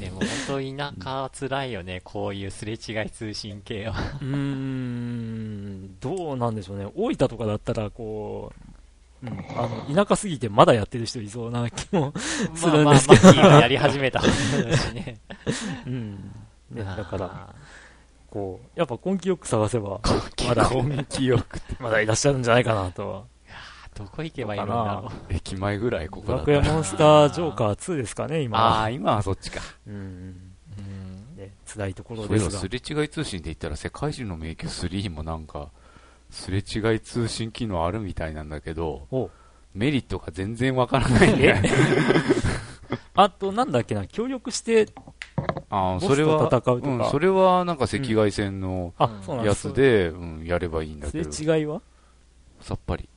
[0.00, 3.92] でも本当田舎辛いよね、 こういうすれ違い通信系は。
[4.20, 6.86] うーん、どうなんでしょうね。
[6.96, 8.52] 大分とかだったら、こ
[9.22, 12.12] う、うん、あの、田舎すぎてまだやってる人いそうな気も、
[12.54, 14.28] するんですけどッキーがやり始めたね。
[15.86, 16.34] うん。
[16.70, 17.54] ね、だから、あ
[18.30, 20.00] こう、やっぱ根気よく探せば、
[20.46, 23.22] まだ、根気よく、 まだいらっしゃるんじゃないかなとは。
[24.02, 28.80] ー、どこ行けばいいんだろ駅前ぐらいここだったらクエモンスタージョーカー2ですかね、今は。
[28.80, 29.60] ああ、今はそっちか。
[29.86, 30.54] うん。
[31.66, 32.60] 辛いところそういえばですが。
[32.60, 35.68] すれ違い通信で言ったら世界中の迷宮3もなんか、
[36.30, 39.30] すれ違い通信機能あるみたいなんだけど、お
[39.74, 41.62] メリットが全然わからないね。
[43.14, 44.86] あと、なんだっけな、協力して、
[45.70, 48.94] あそれは、戦うとかうん、それはなんか赤外線の
[49.44, 51.82] やつで、うん、やればいいんだすけど、れ違いは？
[52.60, 53.08] さっぱり。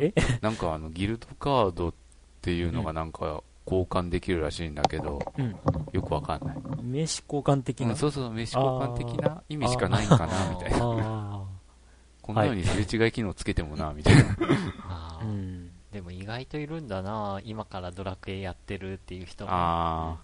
[0.00, 0.12] え？
[0.40, 1.94] なんかあの、ギルドカードっ
[2.40, 5.56] ていうのがなんか交換できるらしいんだけど、うん。
[5.92, 6.56] よくわかんない。
[6.56, 7.90] 名刺交換的な？
[7.90, 9.42] うん、そうそう、名刺交換的な？
[9.48, 10.78] 意味しかないんかな、みたいな。
[10.80, 11.44] あ
[12.22, 14.22] こんなようにすれ違い機能つけてもな、みたいな。
[14.88, 15.24] ああ。
[15.24, 15.70] うん。
[15.92, 19.50] でも意外といるんだな今からドラクエやってるっていう人も。
[19.52, 20.18] あ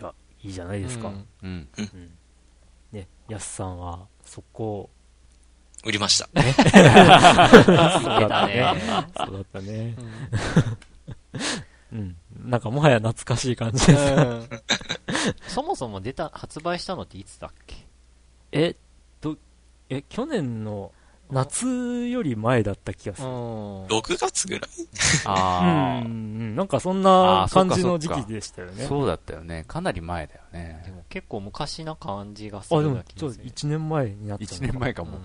[0.00, 1.08] いや、いいじゃないですか。
[1.08, 1.68] うんあ、うん。
[1.76, 2.12] うん。
[2.92, 4.90] ね、ヤスさんは、速攻、
[5.84, 6.28] 売りました。
[6.34, 8.82] そう出だったたねね。
[9.16, 9.94] そうだったね。
[11.92, 12.16] うんうん。
[12.50, 14.48] なんかもはや懐かしい感じです。
[15.54, 17.76] そもそも出た、発売したのっていつだっけ？
[18.52, 18.76] え、
[19.20, 19.36] と、
[19.88, 20.92] え、去年の
[21.30, 23.28] 夏より前だった気がする。
[23.28, 23.86] ん。
[23.86, 24.70] 6月ぐらい？
[24.80, 24.88] うん、
[25.26, 28.84] あうんなんかそんあな感じの時期でしたよあ、ね。
[28.86, 29.64] そうだったよね。
[29.68, 30.92] かなり前だよでね。
[30.94, 33.68] も結構昔な感じがすあ、るでも、ちょっとような気がする。
[33.68, 35.18] 1年前になったのか1年前かも。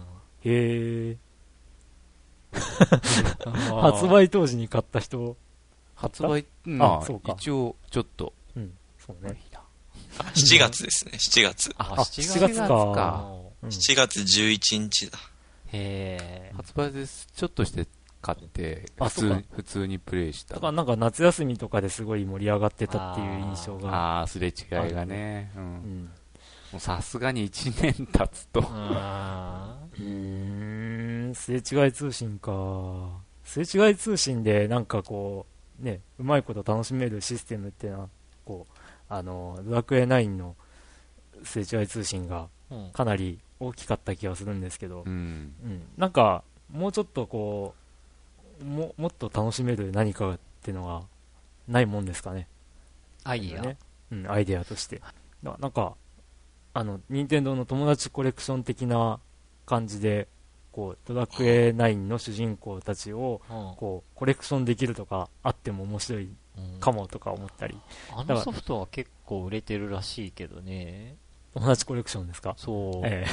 [0.46, 1.12] へえ。
[1.12, 1.20] うん
[3.82, 5.36] 発売当時に買った人、
[5.96, 8.34] 発売、まあそうか、一応、ちょっと。
[8.56, 9.36] うん、そうね。
[10.20, 11.74] あ7月ですね、7月。
[11.78, 12.68] あ、あ7 7月月か。
[12.68, 13.34] か
[13.64, 15.18] うん7月11日だ。
[15.72, 16.52] へえ。
[16.56, 17.28] 発売です。
[17.36, 17.88] ちょっとして
[18.22, 20.60] 買って、普通、普通にプレイしただ。
[20.60, 23.90] からなんか夏休みとかですごい盛り上がってたっていう印象が。
[23.90, 24.54] ああ、すれ違い
[24.94, 25.52] がね。
[25.56, 25.60] う。
[25.60, 26.12] うんん。
[26.74, 28.64] もうさすがに1年経つとう。
[28.64, 28.66] ん。
[28.66, 32.52] うーん、すれ違い通信か。
[33.44, 35.46] すれ違い通信でなんかこ
[35.80, 38.10] う、ね、うまいこと楽しめるシステムっていうのは、
[38.44, 40.56] こう、あの、ドラクエ9の
[41.44, 45.54] すれ違い通信がうんかなり大きかった気がするんですけどう、ん。
[45.64, 47.76] うん、なんか、もうちょっとこ
[48.60, 51.04] う、も、もっと楽しめる何かっていうのが
[51.68, 52.48] ないもんですかね。
[53.24, 53.62] アイディア。
[53.62, 53.78] ね。
[54.12, 55.04] うん、アイデアとして。
[55.44, 55.94] ななんか、
[56.74, 59.20] あの、任天堂の友達コレクション的な
[59.66, 60.28] 感じで、
[60.72, 67.78] こう、ドラクエ9の主人公たちを、うんこう、コレクションできるとか、あっても面白いうんかもとか思ったり。
[68.16, 71.16] あのソフトは結構売れてるらしいけどね。
[71.54, 72.56] 友達コレクションですか？
[72.58, 73.06] そう。
[73.06, 73.30] ええ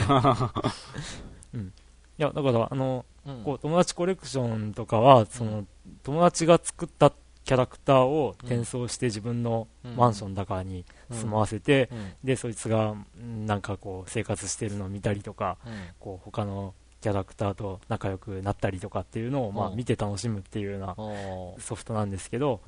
[1.57, 1.67] うん。
[1.69, 1.73] い
[2.19, 5.65] や、だから、あの、うんこう、友達コレクションとかは、その、
[6.03, 7.13] 友達が作った
[7.45, 9.67] キャラクターを転送して自分の
[9.97, 12.13] マンションだかに住まわせて、うん。
[12.25, 15.73] で、そいつが、んなんかこう、生活してるのを見たりとか、うん。
[15.99, 20.95] こう、他のキャラクターと仲良くなったりとかっていうのを、まあ、うん見て楽しむっていうような
[21.59, 22.61] ソフトなんですけど、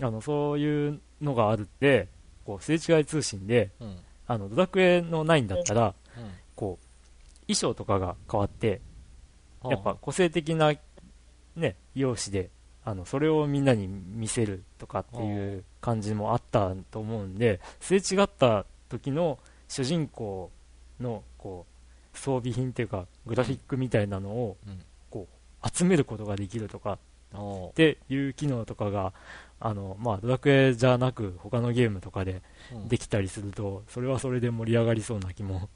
[0.00, 2.08] あの、そういうのがあるって、
[2.44, 3.98] こう、すれ違い通信で、うん。
[4.26, 6.30] あの、ドラクエの9だったら、うん。
[6.54, 8.80] こう、衣装とかが変わって、
[9.64, 10.72] やっぱ個性的な、
[11.56, 12.50] ね、容姿で、
[12.90, 19.38] あの、それをみんなに見せるとかっていう感じもあったと思うんで、すれ違った時の
[19.68, 20.50] 主人公
[21.00, 21.66] の、こ
[22.14, 25.28] う、装備品っていうか、グラフィックみたいなのをうん、こ
[25.62, 26.98] う、集めることができるとか
[27.32, 29.12] っていう機能とかが、
[29.60, 32.88] あの、まあ、ドラクエじゃなく他のゲームとかでうん。
[32.88, 35.68] できたりすると、それはそれで盛り上がりそうな気も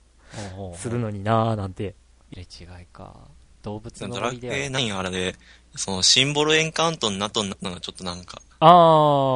[0.75, 1.95] するのになぁなんて。
[2.33, 3.29] 入れ違いか。
[3.65, 4.55] 動物のドラクエ森では。
[4.79, 5.35] 9あれで、
[5.75, 8.69] そのシンボルエンカウントになっとんのがちょっとなんか、あ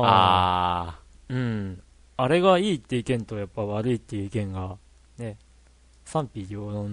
[0.05, 0.89] あ。
[0.89, 0.99] あ
[1.29, 1.83] うん。
[2.17, 4.77] あれがいいって意見とやっぱ悪いっていう意見が、
[5.19, 5.37] ね、
[6.05, 6.85] 賛否両論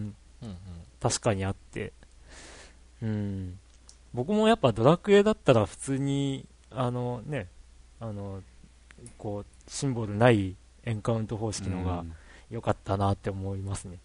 [0.42, 0.58] うんうん
[1.02, 1.94] 確かにあって、
[3.04, 3.60] うん。
[4.14, 7.48] 僕もやっぱドラクエだったら普通に、あのね、
[8.00, 8.42] あの、
[9.18, 12.04] こう、シンボルないエンカウント方ー式のが
[12.50, 13.98] 良かったなって思いますね。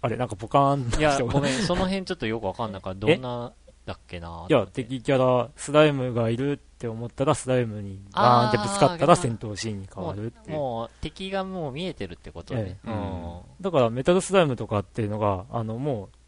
[0.00, 3.52] あれ、なんかポカーンいや、ごめん、その辺ちょっとよくわかんないから、どんな
[3.88, 10.56] だっけないや、敵キャラ、スライムがいるって思ったら、スライムにバーンってぶつかったら戦闘シーンに変わるっていう。
[10.56, 12.60] もう敵がもう見えてるってことね。
[12.60, 12.90] ええ。
[12.90, 13.40] うん。
[13.60, 16.18] だから、メタルスライムとかっていうのが、あの、もう、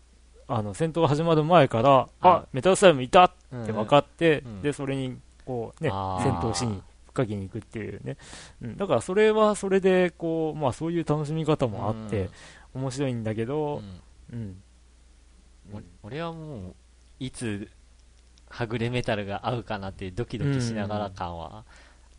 [0.49, 4.63] あの、戦闘が始まる前から、ああ、メタルスライムいたっうんて分かって、うん。
[4.63, 8.17] で、それに、こう、ね、戦闘しにかけに行くっていうね。
[8.63, 12.31] うん、だから、それはそれで、こう、まあ、そういう楽しみ方もあって、
[12.75, 14.01] 面白いんだけうど、ん
[14.33, 14.63] うん。
[15.73, 16.75] お俺はもう、
[17.19, 17.69] いつ、
[18.49, 21.65] はぐれメタルが合うかなってドキドキしながら感は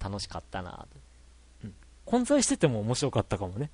[0.01, 1.01] 楽しかったなと。
[2.05, 3.69] 混在してても面白かったかもね。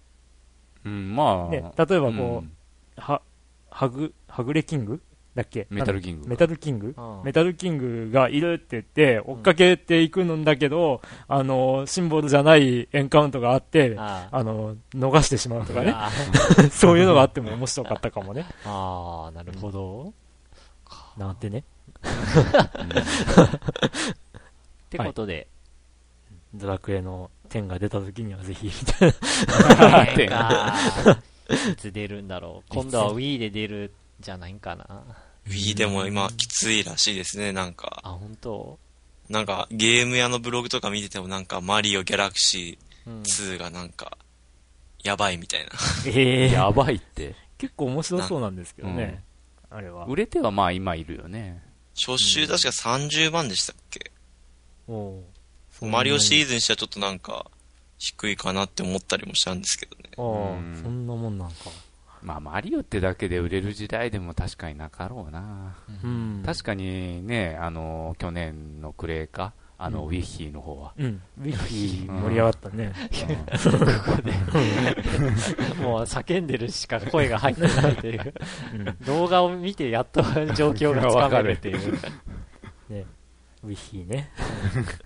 [0.86, 2.51] うん、まあ、ね、例えばこう、うん
[2.97, 3.21] は、
[3.69, 5.01] はぐ、はぐれキング
[5.38, 5.67] だっけ？
[5.69, 6.95] メタルキングメタルキング？
[6.97, 15.91] うんメタルキングがいるって言って、追っかけていくんだけど、あの、シンボルじゃないエンカウントがあって、ああの、逃してしまうとかね。
[15.95, 16.09] あ
[16.71, 18.45] そういうのがあっても面白かったかもね。
[18.65, 20.11] あー、なるほど。
[21.17, 21.63] なんてね。
[24.88, 25.47] ってことで、
[26.53, 30.73] ドラクエの10が出た時にはぜひ、みたいな。
[31.71, 32.69] いつ出るんだろう。
[32.69, 35.03] 今度は Wii で出るんじゃないんかな。
[35.49, 37.99] Wii でも今きついらしいですね、なんか。
[38.03, 38.79] あ、本当？
[39.29, 44.17] なんかゲーム屋のブログとか見ててもなんかマリオギャラクシうんー2がなんか、
[45.03, 45.71] やばいみたいな。
[46.05, 47.35] ええ やばいって。
[47.57, 49.23] 結構面白そうなんですけどね。
[49.69, 50.05] あれは。
[50.05, 51.61] 売れてはまあ今いるよね。
[51.95, 54.11] 初週確か30万でしたっけ、
[54.87, 55.19] お
[55.81, 57.49] うマリオシリーズズにしてはちょっとなんか、
[57.97, 60.03] 低いかなって思ったりもしたんですけどね。
[60.17, 61.71] ああ、うんそんなもんなんか。
[62.22, 65.76] まあマリオってだけで売れる時代でも確かになかろうな。
[66.03, 66.43] うん。
[66.45, 70.93] 確かにね、あの、去年のクレーか、あの、うんウィッヒーの方は。
[70.97, 71.22] うん。
[71.39, 72.93] ウィッキー盛り上がったね。
[75.82, 78.34] もう叫んでるしか声が入ってないという。
[78.74, 78.97] うん。
[79.05, 80.22] 動画を見てやっと
[80.55, 81.93] 状況がつかめるっていう。
[82.89, 83.05] ね。
[83.63, 84.32] ウィッヒーね。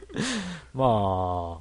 [0.73, 1.57] まあ、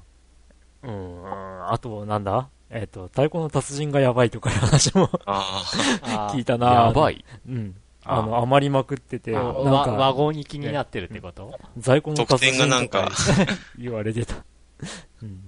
[0.82, 2.48] うん、あと、なんだ？
[2.70, 5.64] えっ、と、太鼓の達人がやばいとかいう話もあ
[6.02, 7.24] あー 聞いたなやばい。
[7.48, 7.76] うん。
[8.04, 11.58] ああの、余りまくってて、あなんか、ゴン行きになってるってこと？
[11.76, 13.12] 在庫の達得点がなんかか、
[13.78, 14.36] 言われてた。
[15.22, 15.42] うん。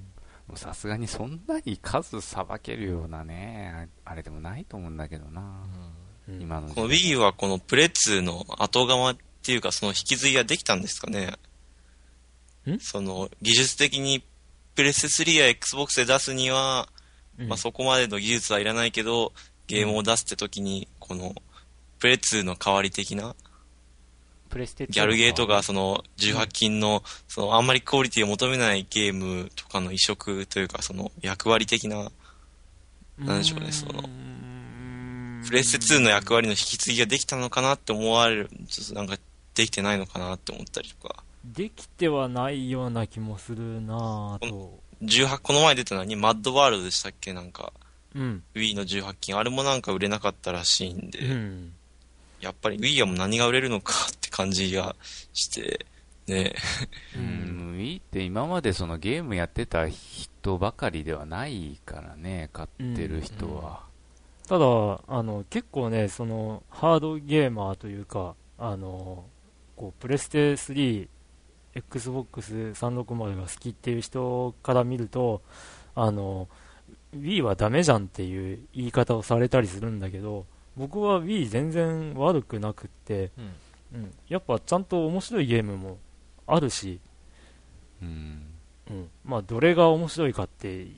[0.54, 5.40] さすがにそんなに数さばけるようなね、ああれでもないと思うんだけどな。
[6.28, 6.98] うん今の時この代。
[6.98, 11.38] Wii はこのプレ2の後釜っていうかその引き継ぎができたんですかね？
[12.68, 12.78] ん？
[12.80, 14.24] その技術的に
[14.74, 16.88] プレステ3や Xbox で出すには、
[17.38, 19.32] うんまあ、そこまでの技術はいらないけど、
[19.66, 21.34] ゲームを出すって時に、この、
[21.98, 23.34] プレ2の代わり的な、
[24.50, 32.10] プレステ2ギャルゲーとか、その、18金の、その、あんまりクオリティを求めないゲームとかの移植というか、その、役割的な、
[33.18, 34.02] なんでしょうねその
[35.46, 39.16] プレステ2の役割の引き継ぎができたのかなって思われる、ちょっとなんか、
[39.54, 41.24] できてないのかなって思ったりとか。
[41.44, 44.81] できてはないような気もするなぁと。
[45.02, 47.32] 18、この前出たのに、マッドワールドでしたっけ？
[47.32, 47.72] なんか、
[48.14, 48.42] うん。
[48.54, 49.36] Wii の18金。
[49.36, 51.72] あれもなんか売れなかったらしいんで、うん。
[52.40, 54.96] やっぱり Wii はもう何が売れるのかって感じが
[55.32, 55.86] して、
[56.26, 56.54] ね
[57.16, 63.80] うん、いいって今までそのゲームやってた人ばかりではないからね、買ってる人は。
[64.48, 69.24] ただ、あの、結構ね、その、ハードゲーマーというか、あの、
[69.76, 71.08] こう、プレステ3、
[71.74, 75.42] Xbox360 が好きっていう人から見ると、
[75.94, 76.48] あの、
[77.16, 80.46] Wii はダメじゃんっていう言い方をされたりするんだけど、
[80.76, 83.52] 僕は Wii 全然悪くなくって、うん。
[83.94, 85.98] うん、やっぱちゃんと面白いゲームも
[86.46, 86.98] あるし、
[88.00, 88.46] うん。
[88.90, 90.96] うん、まあどれが面白いかって、うん、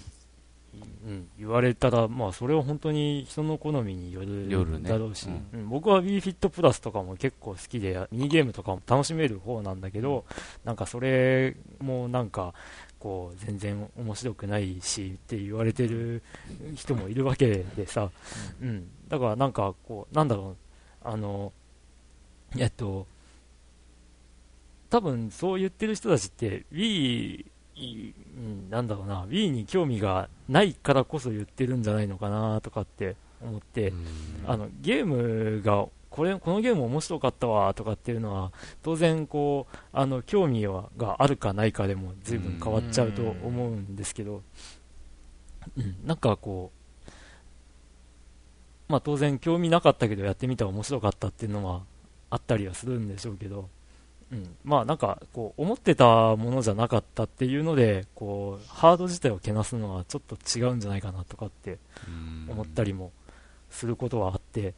[1.39, 5.61] 言われたら、まあそれは本当に人の好みによるだろうし、うん。
[5.61, 5.69] うん。
[5.69, 10.25] 僕は WeFit プラスとかも結構好きで、ミニゲームとかも楽しめる方なんだけど、
[10.65, 12.55] なんかそれもなんか、
[13.05, 16.23] こう全然面白くないしって言われてる
[16.75, 18.11] 人もいるわけでさ、
[18.63, 20.57] うん、だからなんかこう、なんだろ
[21.05, 21.53] う、あの、
[22.57, 23.07] えっと、
[24.89, 27.45] 多分そう言ってる人たちって、Wii、
[27.77, 33.93] うんなんだろうな、Wii に興味がないからこそ言ってるんじゃないのかなとかって思って、
[34.47, 38.53] あのゲームがこれこのゲーム面白かったわとかっていうのは
[38.85, 44.43] 当然こうあの興味はがあるかないかでも随分変わっちゃうと思うんですけど、
[45.77, 46.71] うん、なんかこ
[47.09, 47.11] う、
[48.87, 51.83] まあ、当然興味なかったけどやってみたら面白かったっていうのは
[52.31, 53.69] あったりはするんでしょうけど、
[54.35, 61.79] うん、まあなんかこう思ってたものじゃなかったっていうのでこうハード自体をけなすのはちょっと違うんじゃないかなとかって
[62.09, 62.51] うん。
[62.51, 63.13] 思ったりも
[63.71, 64.75] することはあって、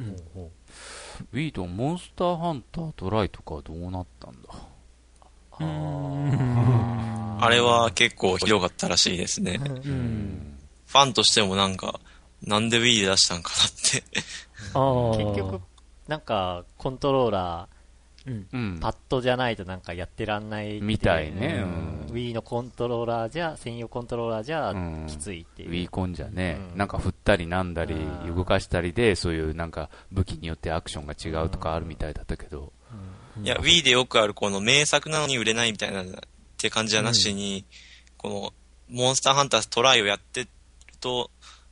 [0.00, 0.16] うん。
[0.34, 0.50] ほ
[1.32, 4.48] Wii とモンスターハンタートライとかはどうなったんだ？
[5.60, 7.42] ううん。
[7.42, 9.58] あれは結構ひどかったらしいですね。
[9.62, 10.56] うん。
[10.86, 12.00] ファンとしてもなんか、
[12.42, 13.68] なんで Wii で出したんかなっ
[14.02, 14.04] て。
[14.74, 15.34] あー。
[15.34, 15.60] 結局、
[16.08, 17.75] なんか、コントローラうん
[18.26, 18.46] うん。
[18.52, 21.62] ー、パッドじゃないとなんかやってらんないみたいね。
[21.62, 21.70] うん。
[21.70, 25.70] うん Wii のコントローラーじゃ、専用コントローラーじゃうん、きついっていう。
[25.70, 26.78] Wii コンじゃね、うん。
[26.78, 28.34] なんか振ったりなんだりうん。
[28.34, 32.72] 動かしたりでそういうなんか武器によってアクションが違うとかあるみたいだったけど、
[33.42, 36.06] いや、Wii でよくあるこの名作なのに売れないみたいなっ
[36.56, 37.64] て感じじゃなしに、
[38.16, 38.52] この、
[38.88, 40.48] モンスターハンタートライをやってる
[41.00, 41.30] と、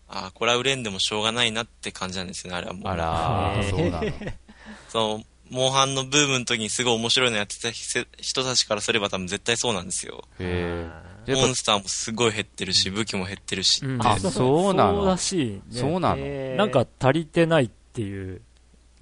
[0.09, 2.89] ああ、これは売れんでもしょうがないなって感じなんですよね、あれはもう。
[2.89, 4.13] あらそうなの。
[4.89, 8.05] その、モンハンのブームの時にすごい面白いのやってた人
[8.45, 10.25] たちからすれば多分絶対そうなんですよ。
[10.39, 10.89] へ
[11.29, 13.85] モンスターもすごい減ってるし、武器も減ってるし。
[13.85, 14.07] うん。
[14.07, 15.01] あそうなの？
[15.01, 18.43] そうらしい、ね、ぱそうなの、なんか足りてないっていう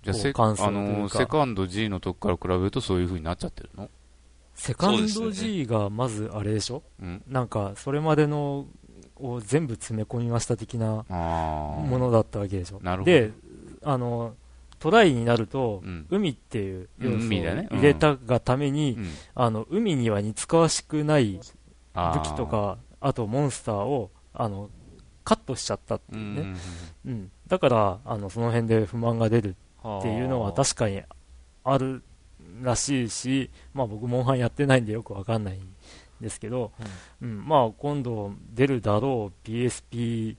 [0.03, 3.89] じゃあセあのセカンド G のとこから比べるとそういう風になっちゃってるの？
[4.55, 6.83] セカンド G がまずあれでしょ？
[7.01, 7.23] うん。
[7.27, 8.67] なんかそれまでの
[9.17, 12.81] を全部詰め込みました的なものだったわけでしょ？
[12.83, 13.13] なるほど。
[13.13, 13.33] で
[13.85, 14.35] あの
[14.83, 16.07] トライになると、うん。
[16.11, 19.11] 海っていう要素を入れたがために、うん。
[19.37, 21.41] あの海には似つかわしくない
[21.95, 24.71] 武器とかあとモンスターをあの
[25.23, 26.57] カットしちゃったってういうね、ん
[27.07, 29.57] うんだからあのその辺で不満が出る
[30.01, 31.03] っていうのは確かに
[31.65, 32.03] ある
[32.63, 35.61] らしいし、まあ、僕、モンハンやってないんでよくわかんないん
[36.21, 36.73] ですけど、
[37.21, 37.47] うん。
[37.47, 40.37] まあ、今度出るだろう PSP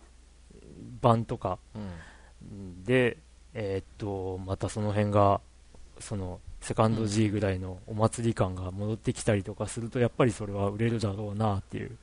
[1.02, 2.84] 版とかうん。
[2.84, 3.18] で、
[3.54, 5.42] えーっとまたその辺が
[6.00, 11.98] そのセカンド G ぐらいのお祭り感が戻ってきたりとかするとやっぱりそれは売れるだろうなっていう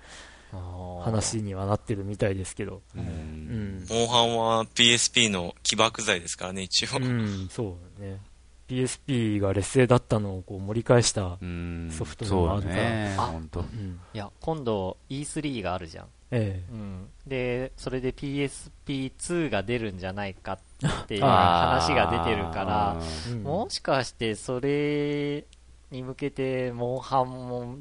[1.02, 3.00] 話にはなってるみたいですけど、うん。
[3.00, 6.98] うん、モンハンは PSP の起爆剤ですからね、一応。
[6.98, 8.18] うん、そうね
[8.70, 11.90] PSP が劣勢だったのをこう盛り返した、うん。
[11.90, 13.14] ソフトでもあるからそうね。
[13.18, 13.60] あ本当。
[13.60, 14.00] うん。
[14.14, 16.06] いや、今度 E3 があるじゃん。
[16.30, 17.08] えうん。
[17.26, 20.58] で、それで PSP2 が出るんじゃないかっ
[21.06, 22.96] ていう 話が出てるから、
[23.28, 25.44] えうんもしかしてそれ
[25.90, 27.78] に向けてモンハンも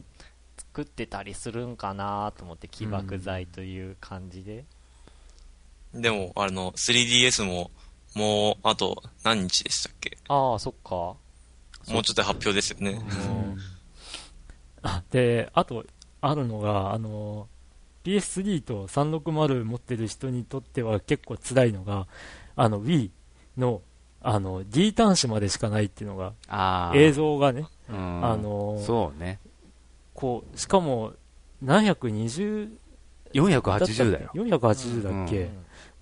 [0.58, 4.66] 作ってたりするんかなと思って起爆剤という感じで、
[5.94, 7.72] でも、あの、3DS も、
[8.16, 10.18] もう、あと、何日でしたっけ？
[10.28, 10.96] ああそっか。
[10.96, 11.18] も
[11.88, 13.02] うちょっとで発表ですよね。
[14.82, 15.86] あであと
[16.22, 17.48] あるのがあの
[18.04, 22.08] PS3 と360持ってる人にとっては結構辛いのが
[22.56, 23.10] あの Wii
[23.58, 23.82] の
[24.22, 28.26] あの D 端子までしかないっていうのが映像がねうん。
[28.26, 29.40] あのそうね。
[30.14, 31.14] こうしかも
[31.64, 32.70] 720
[33.34, 34.32] 480だよ。
[34.34, 35.50] 480だっけ、う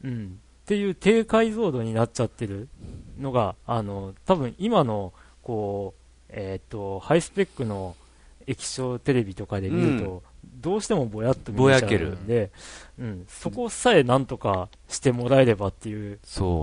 [0.03, 2.67] うんっていう低解像度になっちゃってる
[3.17, 7.95] のがあの多分今のこう、えー、とハイスペックの
[8.47, 10.23] 液晶テレビとかで見ると、
[10.59, 12.51] どうしてもぼやっと見えちゃうんで、
[12.99, 16.19] うん、そこさえなんとかしてもらえればっていう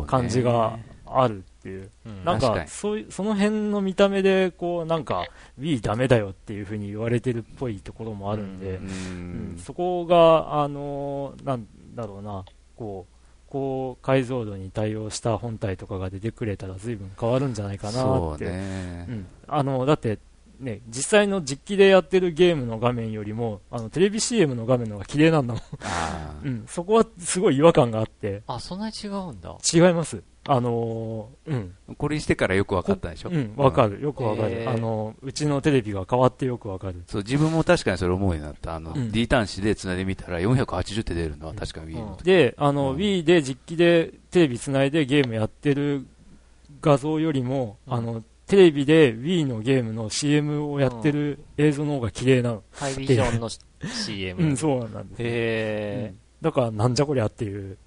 [0.06, 2.24] 感じがあるっていう、うん。
[2.24, 2.68] なんか確かに。
[2.68, 5.26] そういうその辺の見た目でこうなんか
[5.58, 9.58] Wii ダメだよっていう風に言われてるっぽいところもあるんで、ううんん。
[9.58, 12.44] そこが、あのーなんだろうな、
[12.76, 13.13] こう、
[13.54, 18.46] 高解像度に対応した本体とかが出てくれたら随分変わるんじゃないかなって。
[18.46, 20.18] ねうん、あの、だって、
[20.58, 25.62] ね、実際の実機でやってるゲームの画面よりも、あの、テレビ CM の画面の方が綺麗なんだもん。
[26.44, 30.20] うん、そこはすごい違和感があって、あそんなに違うんだ違います。
[30.46, 31.74] あのーうん。
[31.96, 33.30] これしてからよく分かったでしょ？
[33.30, 34.00] うん、わかる。
[34.02, 34.68] よくわかる。
[34.68, 37.02] あの、うちのテレビが変わってよくわかる。
[37.06, 38.74] そう自分も確かにそれ思うようになった。
[38.74, 39.10] あの、うん。
[39.10, 42.24] D 端子でつないでみたら480って出るのは確かに Wii の時。
[42.24, 42.96] で、あの、うん。
[42.98, 46.06] Wii で実機でテレビつないでゲームやってる
[46.82, 47.94] 画像よりも、うん。
[47.94, 52.62] あの、テレビで Wii のゲームの CM をやってる映像の方が綺麗なの。
[52.72, 55.18] ハイビジョンの CM うん、そうなんです。
[55.20, 56.18] へうん。
[56.42, 57.78] だから、なんじゃこりゃっていう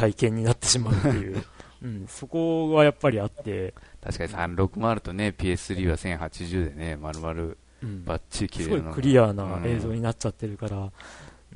[0.00, 1.44] 体験になってしまうっていう。
[1.82, 3.72] うん、そこがやっぱりあって、
[4.02, 8.04] 確かに360とね PS3 は1080でね丸々うん。
[8.04, 10.92] バッチリ綺すごい麗なのクリアな映像になっちゃってるから、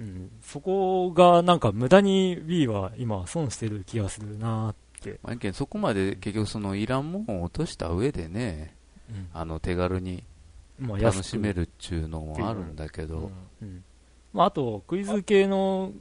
[0.01, 5.18] うん、そこがなんか無駄に Wii は今損してる気がするなって。
[5.22, 8.74] まあそこまで結局そのいらんもんを落とした上でね
[9.11, 9.28] うん。
[9.34, 10.24] あの手軽に
[10.80, 13.30] 楽しめるっちゅうのもあるんだけど、
[13.61, 13.84] うん。
[14.32, 15.92] まあ、あと、クイズ系の、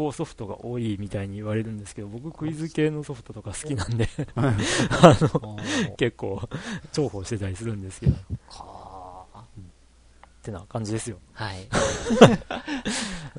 [0.00, 4.56] 考ソフトが多いみたいに言われるんですけど、僕クイズ系のソフトとか好きなんで、 あ
[5.20, 5.58] の、
[5.96, 6.40] 結構
[6.92, 8.16] 重宝してたりするんですけど、っ
[8.48, 9.44] はあ
[10.42, 11.18] てな感じですよ。
[11.32, 11.68] はい。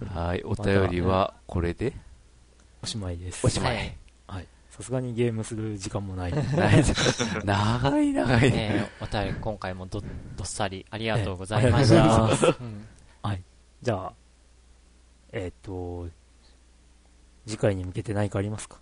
[0.13, 1.93] はい、お便りはこれで？
[2.83, 3.45] おしまいです。
[3.45, 3.97] おしまいはい
[4.27, 4.47] はい。
[4.69, 6.33] さすがにゲームする時間もない。
[7.43, 8.51] 長い長い。
[8.51, 11.95] ねえお便り今回もどどっさりありがとうございました。
[11.95, 12.87] ええありがとうございうん
[13.81, 14.13] じゃあ、
[15.31, 16.07] えっ、と、
[17.47, 18.79] 次回に向けて何かありますか？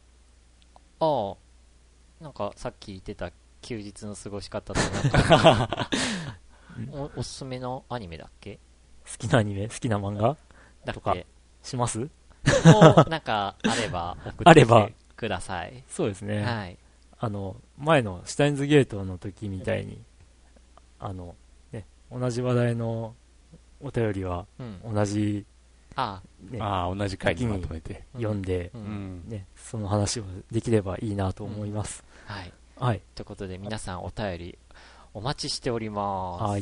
[1.00, 1.34] あ
[2.22, 3.32] あ、なんかさっき言ってた
[3.62, 5.90] 休日の過ごし方となんか。
[6.94, 8.60] お、おすすめのアニメだっけ？
[9.06, 9.68] 好きなアニメ？
[9.68, 10.38] 好きな漫画？
[10.94, 11.28] とかだっけ？
[11.64, 12.00] します？
[12.00, 12.08] も
[13.06, 15.84] うなんかあれば送ってください。
[15.90, 16.44] そうですね。
[16.44, 16.78] はい。
[17.20, 20.02] あの、前のシュタインズゲートの時みたいに、
[21.00, 21.36] あの、
[21.74, 23.14] ね、同じ話題の
[23.82, 24.94] お便りはうん。
[24.94, 25.46] 同じ、
[26.00, 26.22] あ
[26.52, 28.04] ね、ああ、同じ回にまとめて。
[28.16, 28.72] あ、読んで。
[29.28, 32.04] ね、その話をできればいいなと思います。
[32.26, 32.54] はい。
[32.78, 33.02] はい。
[33.16, 34.58] ということで皆さんお便り
[35.14, 36.44] お待ちしております。
[36.44, 36.62] はい。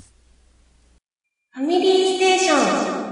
[1.51, 3.06] ファミリーステーション。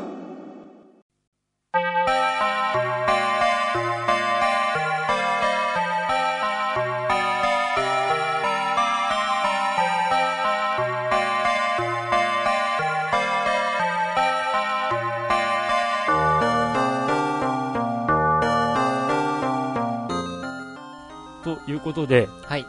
[21.67, 22.65] いうことで、はい。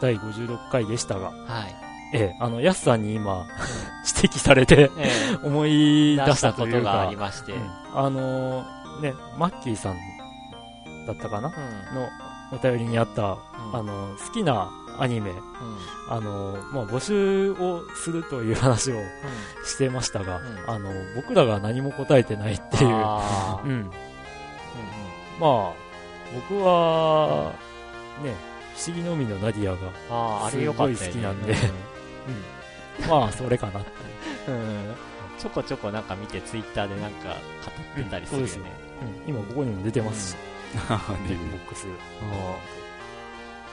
[0.00, 1.74] 第56回でしたが、はい。
[2.12, 3.46] ええ、あの、ヤスさんに今、
[4.22, 5.10] 指摘されて、え
[5.42, 7.52] 思いえ、出したことがあり、まして。
[7.52, 7.62] うん。
[7.62, 9.96] うんあのーね、マッキーさん
[11.06, 11.50] だったかな？
[11.50, 12.08] の
[12.52, 13.38] お便りにあった、うん
[13.76, 15.38] あの、好きなアニメ、うん。
[16.08, 19.04] あの、まあ、募集をするという話をうん。
[19.66, 22.90] してましたが、んあの、僕らが何も答えてないっていう。
[22.90, 23.90] うん
[25.38, 25.72] まあ、
[26.50, 27.52] 僕は、
[28.22, 28.34] ね、
[28.76, 30.96] 不思議の海のナディアが、あれよかったよね。
[30.96, 31.52] すごい好きなんで
[33.02, 33.08] うん。
[33.08, 33.80] まあ、それかな。
[34.48, 34.54] うん。
[34.54, 34.94] うん
[35.38, 37.34] ちょこちょこなんか見てツイッターでなんか語
[38.00, 38.52] ってたりするよね。
[39.26, 39.34] うん。
[39.34, 40.38] 今ここにも出てますし、ね
[40.80, 41.86] ボックス。
[41.86, 41.92] うん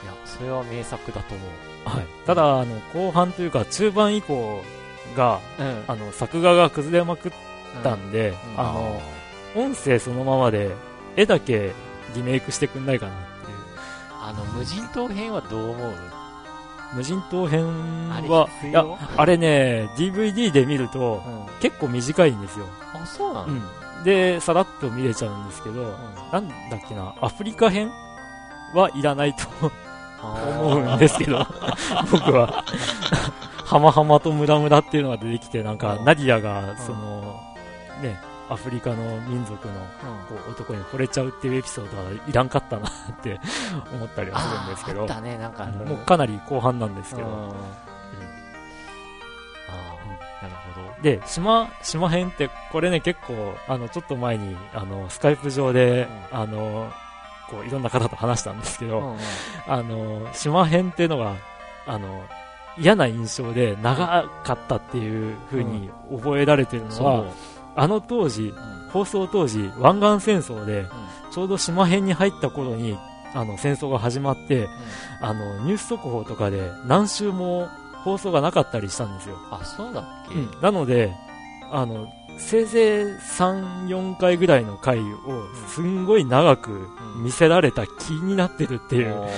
[0.04, 1.44] いや、それは名作だと思
[1.86, 1.96] う。
[1.96, 2.06] はい。
[2.26, 4.62] ただ、あの、後半というか、中盤以降
[5.16, 5.84] が、うん。
[5.88, 7.32] あの、作画が崩れまくっ
[7.82, 9.00] たんで、うんあの、
[9.56, 10.72] 音声そのままで、
[11.16, 11.72] 絵だけ
[12.14, 13.16] リメイクしてくんないかなっ。
[14.26, 15.92] あの、無人島編はどう思う？
[16.94, 17.66] 無人島編
[18.12, 18.84] あれは、いや
[19.16, 21.46] あれね、DVD で見ると、うん。
[21.60, 22.66] 結構短いんですよ。
[22.94, 23.46] あ、そうなの？
[23.48, 24.04] うん。
[24.04, 25.96] で、さらっと見れちゃうんですけど、
[26.32, 27.90] なんだっけな、アフリカ編
[28.74, 29.46] はいらないと
[30.22, 31.38] 思うんですけど、
[32.12, 32.64] 僕は、
[33.64, 37.40] ハマハマとムラムラっていうのが出てきて、なんか、ナディアが、その、
[38.02, 39.74] ね、アフリカの民族の
[40.28, 42.90] こう男に惚れちゃうっていうエピソードはいらんかったなっ
[43.22, 43.40] て
[43.94, 45.00] 思ったりはするんですけど。
[45.00, 45.66] ああっ、たね、なんか。
[45.66, 47.32] もうかなり後半なんですけど、うん。
[47.32, 47.52] あ
[50.40, 51.02] あ、なるほど。
[51.02, 56.92] で、島、島編って、これね、結構、あの、ちょっと前に、あの、スカイプ上で、うあの、
[57.48, 59.18] こう、いろんな方と話したんですけど、うんうん。
[59.66, 61.34] あの、島編っていうのが、
[61.86, 62.24] あの、
[62.76, 67.06] 嫌な印象で長かったっていう風に覚えられてるのそう。
[67.06, 67.24] は、
[67.76, 68.90] あの当時、うん。
[68.90, 70.86] 放送当時、湾岸戦争で、
[71.32, 72.96] ちょうど島編に入った頃に、
[73.34, 74.68] あの、戦争が始まって、
[75.20, 77.68] あの、ニュース速報とかで何週も
[78.04, 79.36] 放送がなかったりしたんですよ。
[79.50, 80.34] あ、そうだっけ？
[80.34, 81.12] うん、なので、
[81.72, 82.06] あの、
[82.38, 83.04] せいぜい
[83.38, 85.04] 3、4回ぐらいの回を、
[85.68, 89.28] すんごい長く見せられた気になってるっていう。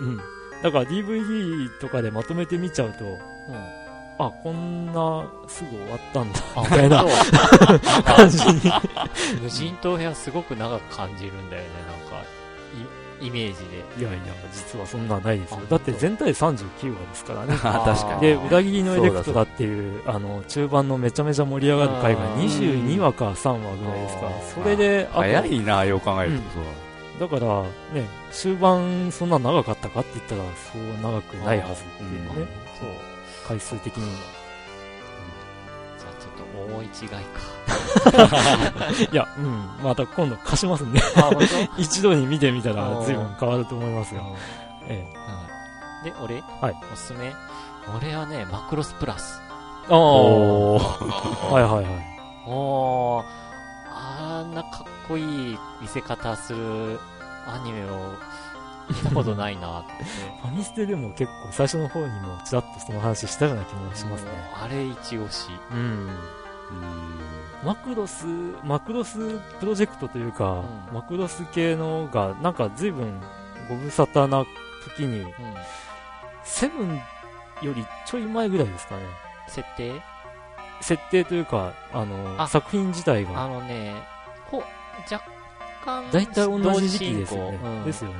[0.00, 0.16] うん。
[0.62, 3.14] だから DVD とかでまとめて見ちゃうと、うん
[4.26, 7.04] あ、こんな、すぐ終わったんだ、あみたいな
[8.04, 8.72] 感じに。
[9.42, 12.24] 無人島編はすごく長く感じるんだよね、なんか、
[13.20, 13.58] イイメージ
[13.96, 14.00] で。
[14.00, 15.70] いやいや、実はそんなんないですよあ。
[15.70, 17.54] だって全体39話ですからね。
[17.62, 18.20] あ確かに。
[18.20, 24.30] で、裏切りのエレクトラっていう、あの、中盤のめちゃめちゃ盛り上がる回があー22話か3話ぐらいですか。
[24.62, 26.64] それで、早いな、よう考えるとそう。
[27.20, 30.42] だから、ね、終盤そんな長かったかって言ったら、
[30.72, 32.46] そう長くないはずっていうね。
[32.78, 33.13] そう。
[33.46, 34.12] 回数的にも。
[35.98, 37.18] じゃあちょっと思い違いか。
[39.12, 39.68] いや、うん。
[39.82, 41.00] また今度貸しますんで。
[41.78, 44.22] 一度に見てみたら随分変わると思いますよ。
[44.88, 45.06] え
[46.04, 46.10] え。
[46.10, 46.42] で、俺？
[46.60, 46.76] はい。
[46.92, 47.34] おすすめ？
[47.96, 49.40] 俺はね、マクロスプラス。
[49.88, 49.96] ああ。
[49.96, 51.52] おー。
[51.52, 51.86] はいはいはい。
[52.46, 53.24] おー、
[53.90, 57.00] あんなかっこいい見せ方する
[57.46, 58.14] アニメを
[58.88, 60.04] 見たことないなって。
[60.42, 64.30] ファミステでも結構最初の方にもちらっとその話したような気もしますね。
[64.62, 65.48] あれ一押し。
[65.70, 65.78] うん。
[65.78, 66.10] うん
[67.64, 68.26] マクロス、
[68.62, 73.20] マクロスプロジェクトというか、うんマクロス系のが、なんか随分
[73.70, 74.44] ご無沙汰な
[74.96, 75.30] 時に、うん
[76.42, 77.00] セブン
[77.62, 79.02] よりちょい前ぐらいですかね。
[79.48, 80.02] 設定？
[80.82, 83.94] 設定というか、あの、あ作品自体あが、のね、
[84.50, 84.62] ほ
[85.10, 85.24] 若
[85.84, 87.58] 干、大体同じ時期ですよね。
[87.62, 88.16] うんですよね。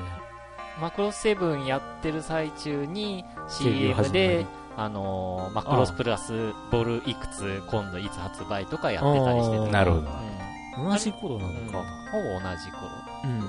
[0.81, 4.47] マクロスセブンやってる最中に CM でり、
[4.77, 9.71] あのーマクロスプラスボールいくつ今度いつ発売とかやってたりしてて。
[9.71, 10.35] なるほどうん
[10.77, 11.85] 同じ頃なのうんか。
[12.11, 12.89] ほぼ同じ頃。
[13.25, 13.41] うん。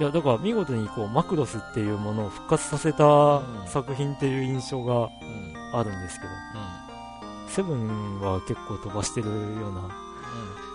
[0.00, 5.08] いや、だから見事にこう、マクロスっていうものを復活させたん作品っていう印象がうん。
[5.74, 6.32] あるんですけど、
[7.48, 9.34] セブンは結構飛ばしてるよ
[9.70, 9.80] うな、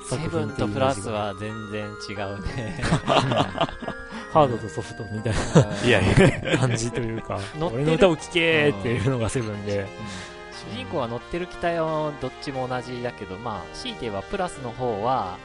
[0.09, 2.81] セブンとプラスは全然違うね。
[4.33, 5.33] ハードとソフトみたい
[5.85, 6.05] いやい
[6.43, 9.87] や、な感じというか、乗ってる俺の歌を聴けーっていうのがセブンで、
[10.51, 15.37] 主人公が乗ってる機体はどっちも同じだけど、まあ、強いて言えばプラスの方は、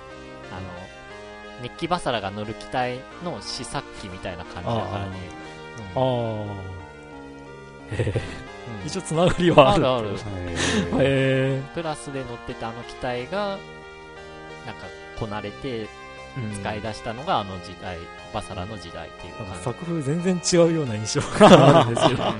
[0.50, 5.12] あの、メッキバサラが乗る機体の試作機みたいな感じだからね。
[5.94, 6.50] あうん。
[6.50, 6.54] あ、
[7.92, 8.20] へえ
[8.82, 8.86] うん。
[8.86, 9.86] 一応つながりはある。
[9.86, 10.16] あるある。
[10.16, 10.16] へ
[11.00, 13.58] えプラスで乗ってたあの機体が、
[14.66, 14.86] なんか、
[15.18, 15.88] こなれて
[16.34, 16.54] うん。
[16.54, 17.98] 使い出したのがあの時代、
[18.32, 19.64] バサラの時代っていうなんか感じ。
[19.64, 22.22] 作風全然違うような印象があるんですけど。
[22.22, 22.32] いや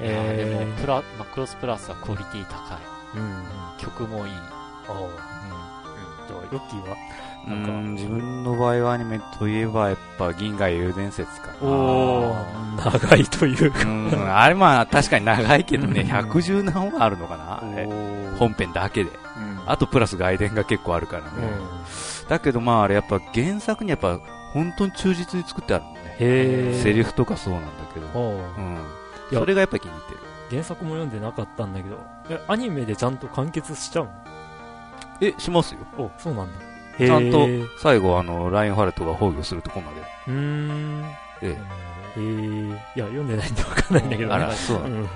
[0.00, 2.78] えでーもプラ、マクロスプラスはクオリティ高い。
[3.16, 3.22] うん。
[3.22, 3.44] うん
[3.78, 4.32] 曲もいい。
[4.32, 4.38] あ
[4.88, 4.94] あ。
[6.28, 6.96] じゃあ、ヨッキーは？
[7.46, 7.70] うなんか。
[7.72, 11.54] ん自分の場合はアニメといえばやっぱ銀河英雄伝説かな。
[11.66, 13.80] おー、長いというか。
[13.80, 14.36] うん。
[14.36, 17.84] あれまあ確かに長いけどね110何話あるのかなあれ。
[17.86, 18.36] ー。
[18.36, 19.10] 本編だけで。
[19.10, 19.23] うん
[19.66, 21.30] あとプラス外伝が結構あるからね、
[22.22, 22.28] うん。
[22.28, 24.18] だけどまああれやっぱ原作にやっぱ
[24.52, 26.74] 本当に忠実に作ってあるのね。
[26.74, 28.32] セリフとかそうなんだけど、う。
[28.32, 28.78] ん、
[29.32, 30.18] それがやっぱ気に入ってる。
[30.50, 34.12] 原作も読んでなかったんだけど、え、アニメでちゃんと完結しちゃうの？
[35.20, 35.80] えしますよ。
[35.96, 36.52] お、そうなんだ。
[36.98, 40.00] ちゃんと最後あのラインハルトが崩御するとこまで。
[40.28, 41.04] うーん。
[41.42, 41.56] えへ
[42.16, 42.20] え。
[42.94, 44.34] いや、読んでないんでわかんないんだけどね。
[44.34, 45.04] あらそうなのうん。
[45.04, 45.08] へ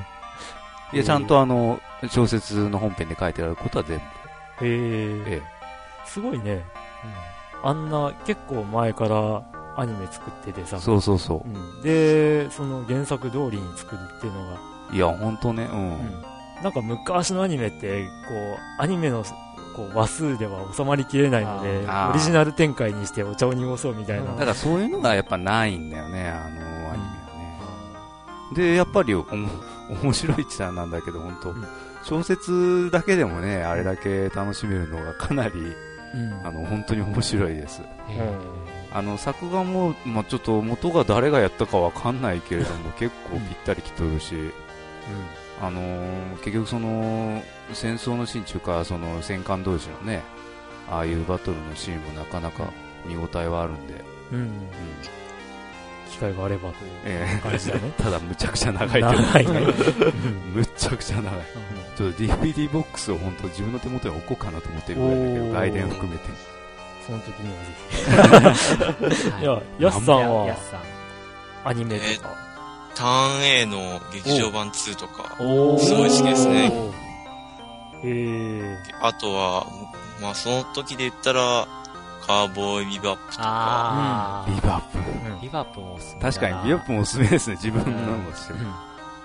[0.95, 4.05] いやちゃんとあの小説の本編で書いてあることは全部
[4.67, 5.23] え。
[5.27, 5.43] え
[6.07, 6.65] すごいね。
[7.63, 9.43] あんな、結構前から
[9.77, 10.79] アニメ作っててさ。
[10.81, 11.83] そうそうそうん。
[11.83, 14.61] で、その原作通りに作るっていうのが、
[14.93, 16.23] ういや本当ねうん、うん。
[16.63, 18.11] なんか昔のアニメって、こ
[18.79, 19.25] う、アニメの、
[19.77, 24.31] こう、話数では収まりきれないので、オリジナル展開にしてお茶を濁そうみたいな。
[24.31, 27.09] うんだからそういうのがやっぱないんだよね、あのアニメはね。
[28.55, 29.27] で、やっぱり面
[30.13, 31.65] 白いって言ったらなんだけど、本当、ん
[32.09, 35.77] 小説だけでもね、あれだけ楽しめるのがかなり、
[36.15, 36.47] うん。
[36.47, 37.83] あの、本当に面白いです。
[38.09, 38.33] へ
[38.95, 44.35] あの、作画も、まあ、ちょっと元が誰がやったかわかんないけれども、結構ぴったりきとるし、
[45.61, 47.43] あのー結局その、
[47.75, 50.23] 戦争のシーン中か、その戦艦同士のね、
[50.91, 52.73] ああいうバトルのシーンもなかなか
[53.05, 54.03] 見応えはあるんで、
[54.33, 54.39] うん。
[54.39, 54.49] うん
[56.09, 57.91] 機会があればというえ感じだねえ。
[58.03, 59.61] ただむちゃくちゃ長いけど、長いね。
[60.55, 61.41] むっちゃくちゃ長い。
[61.97, 66.25] ちょっと DVD ボックスを本当自分の手元に置こうかなと思ってるぐらいだけど、外伝含めて。
[67.07, 67.55] その時に
[69.01, 69.41] はぜひ。
[69.43, 70.81] いや、ヤスさんやはすさん。
[71.65, 72.49] アニメとか。
[72.95, 76.73] ターン A の劇場版2とか、すごい好きですね。
[78.03, 78.77] へえ。
[79.01, 79.67] あとは、
[80.21, 81.69] まあその時で言ったら、
[82.29, 84.99] カーボーイビバップとか、あビバップ。
[84.99, 88.59] うんビバップもおすすめだな確かにビバップもおすすめですね、自分のもしてる。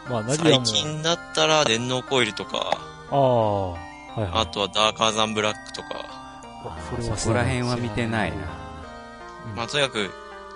[0.10, 0.64] まあ、最も。
[0.64, 2.78] 近だったら電脳コイルとか、
[3.12, 3.72] ああ。
[3.72, 3.78] は
[4.18, 4.32] いはい。
[4.34, 6.42] あとはダーカーザンブラックとか、
[6.90, 8.38] それはそこら辺は見てないな。
[8.38, 10.10] うんまあとにかく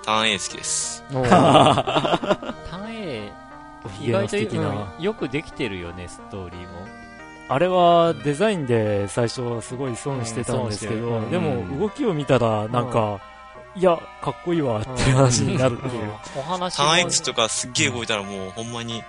[0.05, 1.03] ターン A 好きです。
[1.11, 1.23] おー
[2.71, 3.29] 単 A、
[3.99, 4.37] 意外と
[5.03, 6.96] よくできてるよね、ストーリーも。
[7.49, 13.21] あれはデザインで最初すごい損してたんですけど、でも動きを見たらなんか、
[13.75, 16.11] いや、かっこいいわっていう話になるっていう。
[16.35, 19.03] お話ターンも X とかすっげえ動いたらもうほんまに、うん。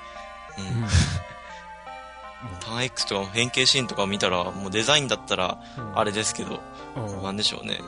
[2.61, 5.59] ターン X とか変形シーンとか見たら、もうデザインだったら
[5.95, 6.61] あれですけど、
[6.97, 7.23] うん。
[7.23, 7.81] なんでしょうね。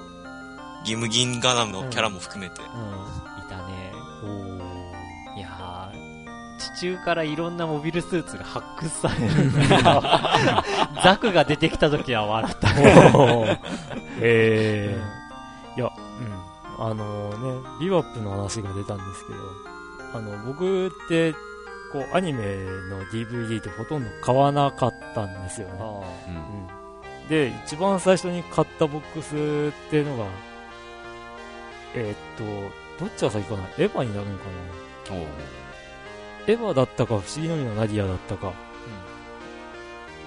[0.85, 2.62] ギムギンガナムのキャラも含めて。
[6.61, 9.45] 地中からいろんなモビルスーツが発掘される。
[9.47, 12.69] んだけど、ザクが出てきた時は笑った。
[13.19, 13.59] おー。
[14.20, 15.91] えー、いや、
[16.78, 16.87] うん。
[16.87, 19.39] あのね、ビバップの話が出たんですけど、
[20.19, 21.32] あの、僕って、
[21.93, 22.43] こう、アニメ
[22.91, 25.74] の DVD ってほとんど買わなかったんですよね。
[26.28, 26.39] うんう
[27.27, 27.28] ん。
[27.28, 30.24] で、一番最初に買ったボックスっていうのが、
[31.95, 32.69] えーっ
[32.99, 33.62] と、どっちが先かな？
[33.78, 34.45] エヴァになるのか
[35.11, 35.16] な？
[36.46, 38.52] エヴァだったか、不思議の実のナディアだったか。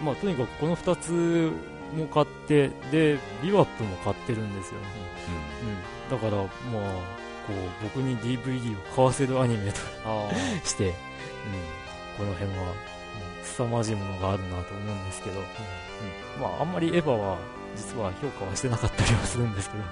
[0.04, 1.52] まあ、とにかくこの二つ
[1.96, 4.80] も買って、で、ビワップも買ってるんですよ。
[6.10, 6.18] うん。
[6.18, 6.48] だから、まあ、
[7.48, 9.78] こう、僕に DVD を買わせるアニメと
[10.68, 10.94] して、うん、
[12.18, 12.94] この辺は、うん
[13.44, 16.42] 凄まじいものがあるなと思うんですけど、うん。
[16.42, 17.38] まあ、あんまりエヴァは、
[17.76, 19.84] 実は評価はしてなかったりはするんですけど、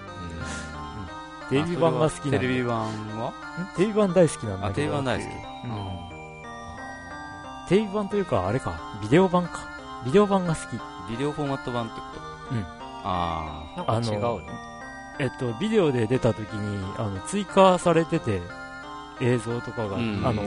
[1.50, 2.80] テレビ版が好きなテレビ版
[3.20, 3.30] は？
[3.30, 4.76] んテレビ版大好きなんだあ、けど。
[4.76, 5.34] テレビ版大好き。
[5.66, 5.68] う
[6.08, 6.11] ん
[7.72, 9.62] テレビ版というか、あれか、ビデオ版か。
[10.06, 10.72] ビデオ版が好き。
[11.10, 12.06] ビデオフォーマット版ってこ
[12.50, 12.56] と？
[12.56, 12.66] うん。
[13.06, 14.42] あなんか違うの
[15.20, 18.42] えっと、ビデオで出た時に、あの、追加されてて、
[19.22, 20.22] 映像とかが、うん。
[20.26, 20.44] あの、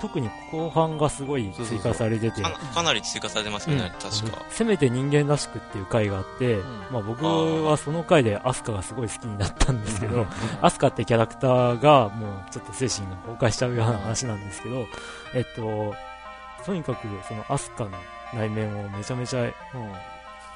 [0.00, 4.44] 特に後半がすごい追加されてて、かなかなり追加されてますよね、確か。
[4.48, 6.62] せめて人間らしくっていう回があって、ん。
[6.92, 10.26] まあ僕はその回でアスカがすごい好きになったんですけど、
[10.62, 14.86] アスカってキャラクターがもうちょっと精神が崩壊しちゃうような話なんですけど、
[15.34, 15.94] えっと、
[16.64, 17.90] とにかくそのアスカの
[18.34, 19.50] 内面をめちゃめちゃ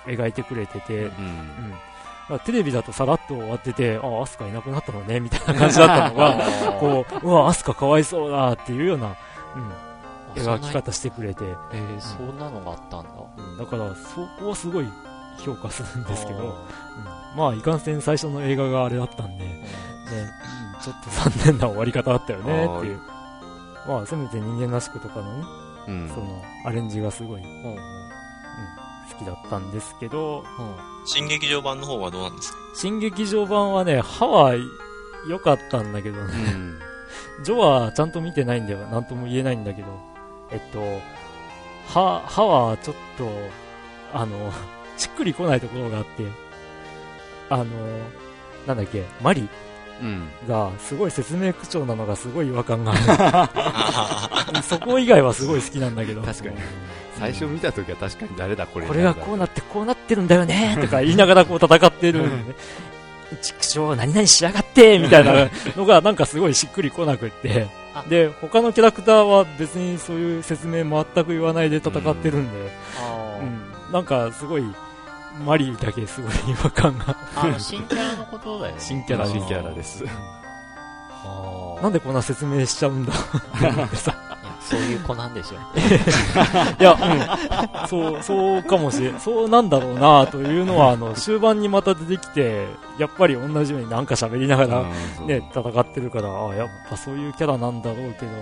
[0.06, 1.18] 描いてくれてて、あ。
[1.18, 2.34] うん。
[2.34, 2.38] うん。
[2.40, 6.38] テレビだとさらっと終わってて、ああ、アスカいなくなったのね、みたいな感じだったのが、
[6.80, 9.16] こう、うわ、アスカかわいそうだっていうような、
[10.36, 13.10] うん、描き方してくれて、えー、そんなのがあったんだ。
[13.36, 13.58] うん。
[13.58, 14.88] だからそこをすごい
[15.38, 16.54] 評価するんですけど、うん。
[17.36, 19.64] まあいかんせん最初の映画があれだったんで、ね
[20.76, 20.80] うん。
[20.80, 23.00] ちょっと残念な終わり方だったよねっていう。
[23.86, 25.44] まあせめて人間らしくとかのね、
[25.86, 26.08] うん。
[26.08, 27.72] そのアレンジがすごい、うんうん。
[27.72, 27.76] うん。
[27.76, 30.44] 好きだったんですけど
[31.06, 32.58] 新劇場版の方はどうなんですか？
[32.76, 34.54] 新劇場版はね歯は
[35.28, 36.78] 良かったんだけどうね、ん。
[37.44, 39.88] ジョはちゃんと見てないんでは何とも言えないんだけど
[40.50, 40.80] えっと
[41.88, 43.28] 歯歯はちょっと
[44.14, 44.50] あの
[44.96, 46.24] しっくりこないところがあって
[47.50, 47.64] あの
[48.66, 49.04] なんだっけ？
[49.20, 49.42] マリ？
[49.42, 49.48] うん。
[50.48, 54.62] がすごい説明口調なのがすごい違和感がある。
[54.62, 56.22] そこ以外はすごい好きなんだけど。
[56.22, 56.56] 確かに。
[57.18, 58.86] 最初見たときは確かに誰だこれ。
[58.86, 60.78] これがこうなってこうなってるんだよね。
[60.80, 62.24] とか言いながらこう戦ってる
[63.40, 67.68] 畜生何々しやがってみたいなのがなんかすごいしっくりこなくって。
[67.94, 68.04] あ。
[68.08, 72.58] で他のキャラクターは別にそういう説明全く言わないで戦ってるんで、
[73.88, 74.64] うん、なんかすごい
[75.44, 77.16] マリーだけすごい違和感が。
[77.36, 78.80] あの、新キャラのことだよね。
[78.80, 79.26] 新キャラ。
[79.26, 80.04] 新キャラです。
[81.82, 83.12] なんでこんな説明しちゃうんだ？
[84.62, 85.56] そういう子なんでしょ。
[86.80, 94.84] いや、うん、そう、そうかもしれん、そうなんだろうなというのは、あの、終盤にまた出てきて、やっぱり同じようになんか喋りながら、
[95.20, 98.32] うんね、戦ってるから、あやっぱそういうキャラなんだろうけど、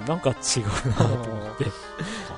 [0.00, 1.66] うん、なんか違うなと思って、
[2.30, 2.31] あ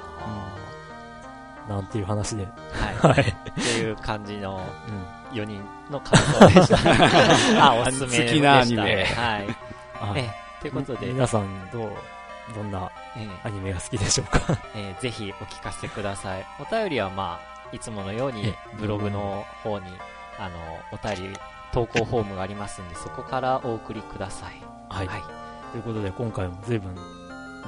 [1.69, 2.47] なんていう話で。
[2.47, 3.15] ーはい。
[3.17, 3.29] はい。
[3.29, 5.05] っていう感じのうん。
[5.35, 5.61] 4人
[5.91, 6.79] の感想でした。
[7.71, 8.25] あ、おすすめでした。
[8.25, 9.47] 好きなアニメはい。
[10.01, 10.31] あえ、
[10.61, 11.93] ということで、皆さん、どう、
[12.55, 14.41] どんなえアニメが好きでしょうか？
[14.77, 16.47] えーぜひお聞かせください。
[16.61, 19.87] お便りはまあ、いつものようにえブログの方に、
[20.39, 20.57] あの、
[20.93, 21.39] お便り、
[21.73, 24.63] 投稿フォームがありますんで、そこからお送りください。
[24.89, 25.07] はい。
[25.09, 25.23] はい。
[25.73, 26.95] ということで、今回も随分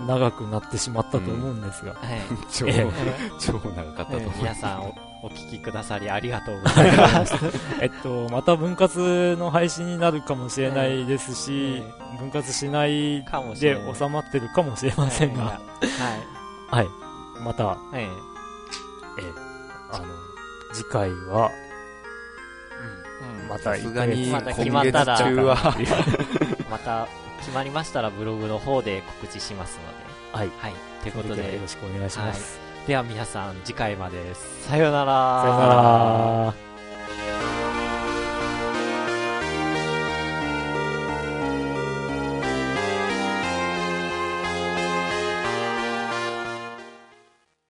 [0.05, 2.21] 長くなってしまったと思うんですが、はい。
[2.53, 2.87] 超、え
[3.41, 4.31] 超長かったと思う。
[4.39, 7.35] 皆さんおお聞きくださりありがとうございます。
[7.81, 13.95] えっと、また分割の配信になるかもしれないですし、え分割しないかもしれで。
[13.95, 15.61] 収まってるかもしれませんが、は
[16.71, 16.89] はい。
[17.43, 17.77] また、い。
[17.95, 18.09] え
[19.19, 19.23] え
[19.93, 20.05] あの、
[20.73, 21.67] 次回は、え
[23.43, 25.77] うんまたさすがにまた決今月まったら中は、
[26.71, 27.09] また
[27.47, 30.05] 決まりましたらブログの方で告知しますので。
[30.37, 30.51] はい。
[30.59, 30.73] はい。
[31.03, 32.59] ということよでろ、しくお願いします。
[32.89, 34.35] では皆さん次回まで。
[34.35, 35.43] さようなら。
[35.43, 35.67] さよな
[37.63, 37.66] ら。